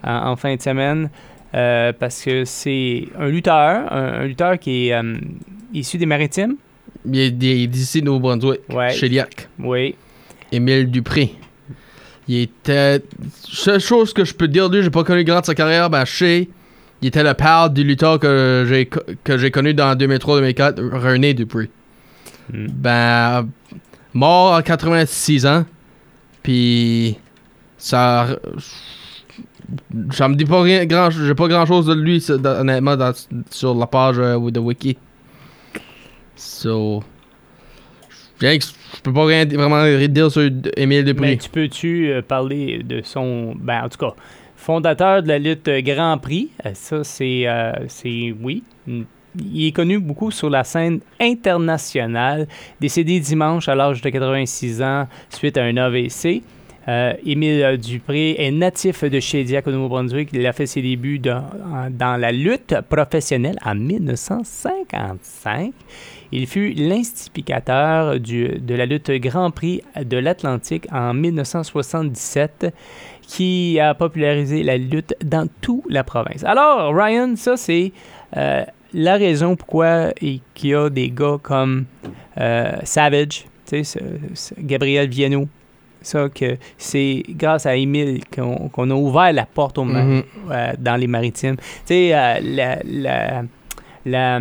en, 0.05 0.31
en 0.33 0.37
fin 0.37 0.55
de 0.55 0.61
semaine, 0.61 1.09
euh, 1.55 1.95
parce 1.99 2.23
que 2.23 2.45
c'est 2.45 3.09
un 3.19 3.29
lutteur, 3.29 3.91
un, 3.91 4.21
un 4.21 4.25
lutteur 4.25 4.59
qui 4.59 4.89
est 4.89 4.93
euh, 4.93 5.15
issu 5.73 5.97
des 5.97 6.05
Maritimes. 6.05 6.57
Il 7.07 7.19
est, 7.19 7.29
il 7.29 7.63
est 7.63 7.67
d'ici 7.67 8.03
Nouveau-Brunswick. 8.03 8.61
Ouais. 8.69 8.91
Chiliac. 8.91 9.49
Oui. 9.59 9.95
Émile 10.53 10.91
Dupré. 10.91 11.33
Il 12.29 12.43
était. 12.43 13.03
Seule 13.43 13.81
chose 13.81 14.13
que 14.13 14.27
je 14.27 14.35
peux 14.35 14.49
dire 14.49 14.69
de 14.69 14.77
lui, 14.77 14.85
j'ai 14.85 14.91
pas 14.91 15.03
connu 15.03 15.25
grand 15.25 15.41
de 15.41 15.47
sa 15.47 15.55
carrière, 15.55 15.89
ben 15.89 16.05
je 16.05 16.13
sais. 16.15 16.49
Il 17.01 17.09
était 17.09 17.23
le 17.23 17.35
père 17.35 17.71
du 17.71 17.85
lutteur 17.85 18.19
que 18.19 18.65
j'ai 18.69 18.87
que 18.87 19.39
j'ai 19.39 19.51
connu 19.51 19.73
dans 19.75 19.95
2003-2004, 19.95 20.81
René 20.99 21.35
Dupré. 21.35 21.71
Hmm. 22.53 22.67
Ben, 22.71 23.49
mort 24.15 24.55
à 24.55 24.63
86 24.63 25.47
ans. 25.47 25.65
Puis, 26.43 27.17
ça. 27.77 28.27
Ça 30.13 30.29
me 30.29 30.35
dit 30.35 30.47
pas 30.47 30.63
rien, 30.63 30.87
grand, 30.87 31.11
j'ai 31.11 31.35
pas 31.35 31.47
grand 31.47 31.67
chose 31.67 31.85
de 31.87 31.93
lui, 31.93 32.25
honnêtement, 32.31 32.97
dans- 32.97 33.13
sur 33.51 33.75
la 33.75 33.87
page 33.87 34.17
euh, 34.19 34.51
de 34.51 34.59
Wiki. 34.59 34.97
So. 36.35 37.03
Je 38.41 39.01
peux 39.03 39.13
pas 39.13 39.27
rien 39.27 39.45
vraiment 39.45 39.83
rien 39.83 40.09
dire 40.09 40.31
sur 40.31 40.49
Émile 40.77 41.05
Dupré. 41.05 41.27
Mais 41.27 41.37
tu 41.37 41.51
peux-tu 41.51 42.09
euh, 42.09 42.23
parler 42.23 42.83
de 42.83 43.03
son. 43.05 43.55
Ben, 43.57 43.83
en 43.85 43.89
tout 43.89 43.99
cas, 43.99 44.15
fondateur 44.69 45.23
de 45.23 45.29
la 45.29 45.39
lutte 45.39 45.71
Grand 45.83 46.19
Prix. 46.19 46.51
Euh, 46.67 46.73
ça, 46.75 47.03
c'est. 47.03 47.45
euh, 47.47 47.73
c'est 47.89 48.35
oui. 48.39 48.63
Il 48.87 49.67
est 49.67 49.73
connu 49.73 49.99
beaucoup 49.99 50.31
sur 50.31 50.51
la 50.51 50.63
scène 50.63 51.01
internationale. 51.19 52.47
Décédé 52.79 53.19
dimanche 53.19 53.67
à 53.71 53.75
l'âge 53.75 54.03
de 54.03 54.11
86 54.11 54.83
ans 54.83 55.09
suite 55.31 55.57
à 55.57 55.63
un 55.63 55.75
AVC. 55.79 56.43
Euh, 56.87 57.15
Émile 57.25 57.79
Dupré 57.79 58.35
est 58.39 58.51
natif 58.51 59.05
de 59.05 59.21
Shediac 59.21 59.67
au 59.67 59.71
Nouveau-Brunswick. 59.71 60.29
Il 60.35 60.47
a 60.47 60.53
fait 60.53 60.67
ses 60.67 60.83
débuts 60.83 61.19
dans, 61.19 61.45
dans 61.91 62.21
la 62.21 62.31
lutte 62.31 62.75
professionnelle 62.91 63.57
en 63.65 63.75
1955. 63.75 65.73
Il 66.31 66.47
fut 66.47 66.75
l'instigateur 66.75 68.21
de 68.21 68.75
la 68.75 68.85
lutte 68.85 69.11
Grand 69.13 69.51
Prix 69.51 69.81
de 69.99 70.19
l'Atlantique 70.19 70.87
en 70.93 71.15
1977 71.15 72.67
qui 73.29 73.79
a 73.79 73.93
popularisé 73.95 74.63
la 74.63 74.79
lutte 74.79 75.15
dans 75.23 75.47
toute 75.61 75.85
la 75.91 76.03
province. 76.03 76.43
Alors, 76.45 76.95
Ryan, 76.95 77.35
ça, 77.37 77.59
c'est 77.59 77.93
euh, 78.39 78.65
la 78.95 79.17
raison 79.17 79.55
pourquoi 79.55 80.13
il 80.23 80.41
y 80.65 80.75
a 80.75 80.89
des 80.89 81.11
gars 81.11 81.37
comme 81.43 81.85
euh, 82.41 82.73
Savage, 82.85 83.45
ce- 83.67 83.83
ce 84.35 84.55
Gabriel 84.59 85.09
Viano. 85.11 85.47
Ça, 86.01 86.29
que 86.31 86.57
c'est 86.79 87.23
grâce 87.29 87.67
à 87.67 87.75
Émile 87.77 88.21
qu'on 88.35 88.91
a 88.91 88.95
ouvert 88.95 89.33
la 89.33 89.45
porte 89.45 89.77
au 89.79 89.85
Mhm. 89.85 90.23
euh, 90.51 90.73
dans 90.79 90.97
les 90.97 91.07
maritimes. 91.09 91.57
Tu 91.57 91.63
sais, 91.87 92.15
euh, 92.15 92.39
la, 92.41 92.79
la, 92.85 93.43
la, 94.07 94.41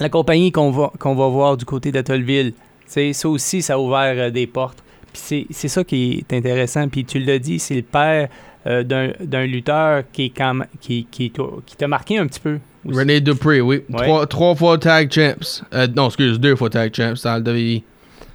la 0.00 0.08
compagnie 0.10 0.52
qu'on 0.52 0.70
va, 0.70 0.92
qu'on 0.98 1.14
va 1.14 1.28
voir 1.28 1.56
du 1.56 1.64
côté 1.64 1.92
d'Atollville, 1.92 2.52
tu 2.52 2.58
sais, 2.88 3.12
ça 3.14 3.28
aussi, 3.28 3.62
ça 3.62 3.74
a 3.74 3.78
ouvert 3.78 4.12
euh, 4.16 4.30
des 4.30 4.46
portes. 4.46 4.82
Puis 5.12 5.46
c'est- 5.50 5.68
ça 5.68 5.84
qui 5.84 6.24
est 6.30 6.36
intéressant. 6.36 6.88
Puis 6.88 7.04
tu 7.04 7.18
l'as 7.18 7.38
dit, 7.38 7.58
c'est 7.58 7.74
le 7.76 7.82
père 7.82 8.28
euh, 8.66 8.82
d'un 8.82 9.46
lutteur 9.46 10.04
qui, 10.12 10.26
est 10.26 10.30
quand 10.30 10.60
qui, 10.80 11.06
qui 11.10 11.30
t'a 11.30 11.42
qui 11.64 11.76
t'a 11.76 11.88
marqué 11.88 12.18
un 12.18 12.26
petit 12.26 12.40
peu. 12.40 12.58
aussi. 12.84 12.98
René 12.98 13.20
Dupré, 13.20 13.60
oui. 13.60 13.82
Ouais. 13.88 14.04
Trois, 14.04 14.26
trois 14.26 14.54
fois 14.54 14.76
tag 14.78 15.10
champs. 15.10 15.34
Euh, 15.72 15.86
non, 15.96 16.06
excuse, 16.08 16.38
deux 16.38 16.56
fois 16.56 16.68
tag 16.70 16.94
champs 16.94 17.14
dans 17.24 17.36
le 17.36 17.42
WWE. 17.42 17.80
Tu 17.80 17.84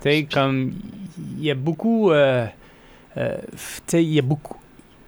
sais, 0.01 0.27
comme 0.31 0.73
il 1.38 1.43
y 1.45 1.51
a 1.51 1.55
beaucoup, 1.55 2.11
euh, 2.11 2.45
tu 3.15 3.21
sais, 3.88 4.03
il 4.03 4.13
y 4.13 4.19
a 4.19 4.21
beaucoup, 4.23 4.57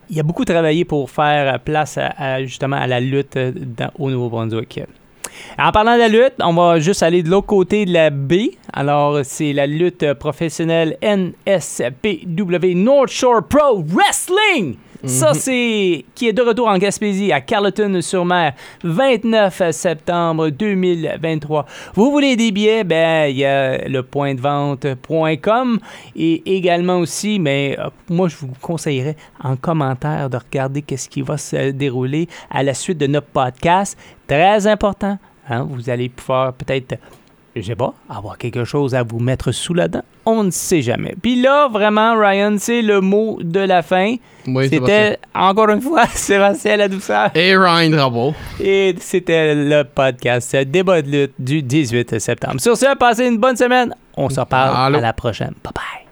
il 0.10 0.20
a 0.20 0.24
beaucoup 0.24 0.46
travaillé 0.46 0.86
pour 0.86 1.10
faire 1.10 1.60
place 1.62 1.98
à, 1.98 2.14
à, 2.18 2.44
justement 2.44 2.78
à 2.78 2.88
la 2.88 3.00
lutte 3.00 3.38
dans- 3.38 3.92
au 3.98 4.10
Nouveau-Brunswick. 4.10 4.82
En 5.60 5.72
parlant 5.72 5.96
de 5.96 6.00
la 6.00 6.08
lutte, 6.08 6.36
on 6.40 6.54
va 6.54 6.80
juste 6.80 7.04
aller 7.04 7.24
de 7.24 7.30
l'autre 7.30 7.48
côté 7.48 7.86
de 7.86 7.94
la 7.94 8.10
baie. 8.10 8.52
Alors, 8.74 9.20
c'est 9.24 9.54
la 9.54 9.68
lutte 9.68 10.14
professionnelle 10.14 10.98
NSPW 11.02 12.76
North 12.76 13.10
Shore 13.10 13.44
Pro 13.48 13.84
Wrestling. 13.84 14.78
Ça, 15.04 15.34
c'est 15.34 16.06
qui 16.16 16.28
est 16.28 16.34
de 16.34 16.42
retour 16.42 16.68
en 16.68 16.78
Gaspésie 16.78 17.32
à 17.32 17.40
Carleton-sur-Mer, 17.42 18.54
29 18.84 19.72
septembre 19.72 20.50
2023. 20.50 21.66
Vous 21.94 22.12
voulez 22.12 22.36
des 22.36 22.52
billets? 22.52 22.84
Ben, 22.84 23.30
il 23.30 23.38
y 23.38 23.46
a 23.46 23.88
le 23.88 24.04
point 24.04 24.34
de 24.34 24.42
vente.com 24.42 25.80
et 26.16 26.56
également 26.58 26.98
aussi, 27.00 27.40
mais 27.40 27.76
euh, 27.80 27.90
moi, 28.10 28.28
je 28.28 28.38
vous 28.38 28.50
conseillerais 28.62 29.16
en 29.44 29.56
commentaire 29.56 30.30
de 30.30 30.38
regarder 30.38 30.82
qu'est-ce 30.82 31.10
qui 31.10 31.22
va 31.22 31.38
se 31.38 31.72
dérouler 31.72 32.28
à 32.50 32.64
la 32.64 32.74
suite 32.74 32.98
de 32.98 33.08
notre 33.08 33.28
podcast. 33.28 33.98
Très 34.28 34.66
important. 34.68 35.18
hein, 35.50 35.68
Vous 35.70 35.90
allez 35.90 36.10
pouvoir 36.10 36.54
peut-être 36.54 36.96
je 37.62 37.68
sais 37.68 37.76
pas, 37.76 37.94
avoir 38.10 38.38
quelque 38.38 38.64
chose 38.66 38.96
à 38.96 39.04
vous 39.04 39.20
mettre 39.20 39.52
sous 39.52 39.74
la 39.74 39.88
dent. 39.88 40.02
On 40.26 40.44
ne 40.44 40.52
sait 40.52 40.82
jamais. 40.82 41.16
Puis 41.22 41.42
là, 41.42 41.68
vraiment, 41.68 42.18
Ryan, 42.20 42.56
c'est 42.60 42.82
le 42.82 43.02
mot 43.02 43.40
de 43.42 43.60
la 43.60 43.82
fin. 43.82 44.16
Oui, 44.48 44.70
c'était, 44.70 45.18
encore 45.34 45.70
une 45.70 45.82
fois, 45.82 46.06
Sébastien 46.14 46.78
La 46.78 46.88
Douceur. 46.88 47.30
Et 47.36 47.56
Ryan 47.56 47.90
Drapeau. 47.90 48.34
Et 48.60 48.96
c'était 49.00 49.56
le 49.56 49.84
podcast 49.84 50.56
Débat 50.56 51.02
de 51.02 51.10
lutte 51.10 51.34
du 51.40 51.62
18 51.62 52.20
septembre. 52.20 52.60
Sur 52.60 52.78
ce, 52.78 52.96
passez 52.98 53.28
une 53.28 53.38
bonne 53.38 53.58
semaine. 53.58 53.94
On 54.16 54.30
se 54.30 54.40
reparle 54.40 54.76
Allô. 54.76 54.98
à 54.98 55.02
la 55.02 55.14
prochaine. 55.14 55.54
Bye 55.64 55.74
bye. 55.74 56.07